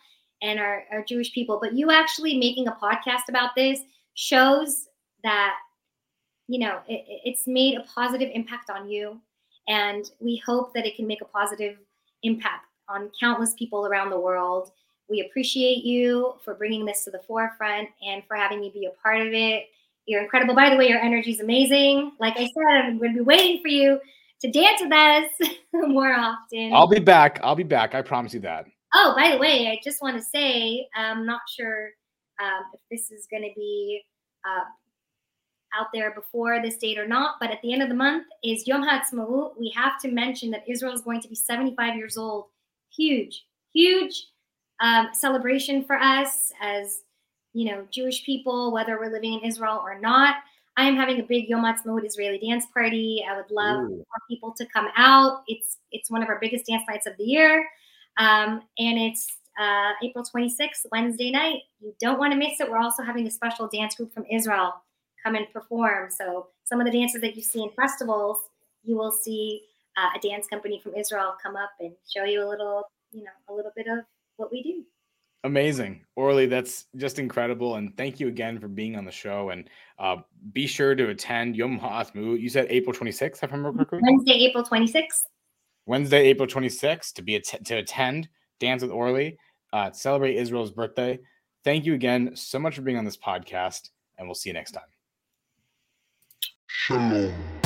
and 0.42 0.60
our, 0.60 0.84
our 0.92 1.04
Jewish 1.04 1.32
people. 1.32 1.58
But 1.60 1.74
you 1.74 1.90
actually 1.90 2.38
making 2.38 2.68
a 2.68 2.72
podcast 2.72 3.28
about 3.28 3.50
this 3.56 3.80
shows 4.14 4.86
that 5.24 5.54
you 6.48 6.58
know 6.60 6.80
it, 6.88 7.04
it- 7.08 7.20
it's 7.24 7.46
made 7.46 7.76
a 7.78 7.82
positive 7.82 8.30
impact 8.34 8.70
on 8.70 8.88
you, 8.88 9.20
and 9.68 10.10
we 10.20 10.42
hope 10.46 10.72
that 10.74 10.86
it 10.86 10.96
can 10.96 11.06
make 11.06 11.20
a 11.22 11.24
positive 11.26 11.76
impact 12.22 12.66
on 12.88 13.10
countless 13.18 13.54
people 13.54 13.86
around 13.86 14.10
the 14.10 14.20
world. 14.20 14.70
We 15.08 15.20
appreciate 15.28 15.84
you 15.84 16.34
for 16.44 16.54
bringing 16.54 16.84
this 16.86 17.04
to 17.04 17.10
the 17.10 17.20
forefront 17.26 17.88
and 18.06 18.22
for 18.26 18.36
having 18.36 18.60
me 18.60 18.70
be 18.72 18.86
a 18.86 18.90
part 19.02 19.20
of 19.26 19.32
it. 19.32 19.64
You're 20.06 20.22
incredible. 20.22 20.54
By 20.54 20.70
the 20.70 20.76
way, 20.76 20.88
your 20.88 20.98
energy 20.98 21.30
is 21.30 21.40
amazing. 21.40 22.12
Like 22.20 22.34
I 22.36 22.44
said, 22.44 22.84
I'm 22.84 22.98
going 22.98 23.12
to 23.12 23.18
be 23.18 23.24
waiting 23.24 23.60
for 23.62 23.68
you 23.68 23.98
to 24.42 24.50
dance 24.50 24.80
with 24.82 24.92
us 24.92 25.50
more 25.72 26.12
often. 26.14 26.72
I'll 26.74 26.86
be 26.86 27.00
back. 27.00 27.40
I'll 27.42 27.54
be 27.54 27.62
back. 27.62 27.94
I 27.94 28.02
promise 28.02 28.32
you 28.34 28.40
that. 28.40 28.66
Oh, 28.94 29.14
by 29.16 29.30
the 29.32 29.38
way, 29.38 29.68
I 29.68 29.78
just 29.82 30.00
want 30.02 30.16
to 30.18 30.22
say 30.22 30.86
I'm 30.94 31.24
not 31.26 31.40
sure 31.54 31.90
um, 32.42 32.62
if 32.74 32.80
this 32.90 33.10
is 33.10 33.26
going 33.30 33.42
to 33.42 33.50
be 33.56 34.02
uh, 34.46 34.64
out 35.78 35.88
there 35.92 36.12
before 36.12 36.60
this 36.62 36.76
date 36.76 36.98
or 36.98 37.06
not, 37.06 37.36
but 37.40 37.50
at 37.50 37.60
the 37.62 37.72
end 37.72 37.82
of 37.82 37.88
the 37.88 37.94
month 37.94 38.26
is 38.42 38.66
Yom 38.66 38.86
HaAtzmaut. 38.86 39.58
We 39.58 39.70
have 39.70 40.00
to 40.00 40.08
mention 40.08 40.50
that 40.50 40.64
Israel 40.68 40.92
is 40.92 41.02
going 41.02 41.20
to 41.22 41.28
be 41.28 41.34
75 41.34 41.96
years 41.96 42.16
old. 42.16 42.46
Huge, 42.94 43.46
huge 43.72 44.26
um, 44.80 45.08
celebration 45.12 45.84
for 45.84 45.96
us 45.96 46.52
as 46.60 47.02
you 47.52 47.70
know 47.70 47.86
Jewish 47.90 48.24
people, 48.24 48.72
whether 48.72 48.98
we're 48.98 49.12
living 49.12 49.34
in 49.34 49.40
Israel 49.40 49.80
or 49.82 49.98
not. 49.98 50.36
I 50.76 50.88
am 50.88 50.96
having 50.96 51.20
a 51.20 51.22
big 51.22 51.48
Yom 51.48 51.64
HaAtzmaut 51.64 52.04
Israeli 52.04 52.38
dance 52.38 52.66
party. 52.72 53.24
I 53.28 53.36
would 53.36 53.50
love 53.50 53.84
Ooh. 53.84 54.04
for 54.08 54.20
people 54.28 54.52
to 54.58 54.66
come 54.66 54.88
out. 54.96 55.42
It's 55.46 55.78
it's 55.92 56.10
one 56.10 56.22
of 56.22 56.28
our 56.28 56.38
biggest 56.40 56.66
dance 56.66 56.82
nights 56.88 57.06
of 57.06 57.16
the 57.16 57.24
year. 57.24 57.66
Um, 58.16 58.62
and 58.78 58.98
it's 58.98 59.26
uh, 59.60 59.92
April 60.02 60.24
26th, 60.24 60.86
Wednesday 60.90 61.30
night. 61.30 61.62
You 61.80 61.94
don't 62.00 62.18
want 62.18 62.32
to 62.32 62.38
miss 62.38 62.60
it. 62.60 62.70
We're 62.70 62.78
also 62.78 63.02
having 63.02 63.26
a 63.26 63.30
special 63.30 63.68
dance 63.68 63.94
group 63.94 64.12
from 64.12 64.24
Israel 64.30 64.74
come 65.24 65.34
and 65.34 65.50
perform. 65.52 66.10
So 66.10 66.48
some 66.64 66.80
of 66.80 66.86
the 66.86 66.92
dances 66.92 67.20
that 67.22 67.36
you 67.36 67.42
see 67.42 67.62
in 67.62 67.70
festivals, 67.70 68.38
you 68.82 68.96
will 68.96 69.12
see 69.12 69.62
uh, 69.96 70.10
a 70.16 70.20
dance 70.20 70.46
company 70.46 70.80
from 70.80 70.94
Israel 70.94 71.34
come 71.42 71.56
up 71.56 71.70
and 71.80 71.92
show 72.12 72.24
you 72.24 72.46
a 72.46 72.48
little, 72.48 72.84
you 73.12 73.24
know, 73.24 73.30
a 73.48 73.52
little 73.52 73.72
bit 73.74 73.86
of 73.86 74.00
what 74.36 74.52
we 74.52 74.62
do. 74.62 74.84
Amazing. 75.44 76.02
Orly, 76.16 76.46
that's 76.46 76.86
just 76.96 77.18
incredible. 77.18 77.76
And 77.76 77.94
thank 77.98 78.18
you 78.18 78.28
again 78.28 78.58
for 78.58 78.66
being 78.66 78.96
on 78.96 79.04
the 79.04 79.12
show. 79.12 79.50
And 79.50 79.68
uh, 79.98 80.16
be 80.52 80.66
sure 80.66 80.94
to 80.94 81.10
attend 81.10 81.54
Yom 81.54 81.78
Ha'atzmaut. 81.78 82.40
You 82.40 82.48
said 82.48 82.66
April 82.70 82.96
26th, 82.96 83.42
if 83.42 83.52
I 83.52 83.56
remember 83.56 83.84
correctly? 83.84 84.10
Wednesday, 84.10 84.44
April 84.46 84.64
26th. 84.64 85.24
Wednesday, 85.86 86.28
April 86.28 86.48
26th 86.48 87.12
to 87.14 87.22
be 87.22 87.36
att- 87.36 87.64
to 87.66 87.74
attend 87.76 88.28
Dance 88.58 88.80
with 88.80 88.90
Orly, 88.90 89.36
uh, 89.74 89.90
celebrate 89.90 90.36
Israel's 90.36 90.70
birthday. 90.70 91.18
Thank 91.62 91.84
you 91.84 91.92
again 91.92 92.34
so 92.34 92.58
much 92.58 92.76
for 92.76 92.82
being 92.82 92.96
on 92.96 93.04
this 93.04 93.18
podcast, 93.18 93.90
and 94.16 94.26
we'll 94.26 94.34
see 94.34 94.48
you 94.48 94.54
next 94.54 94.70
time. 94.70 94.93
Shalom. 96.76 97.63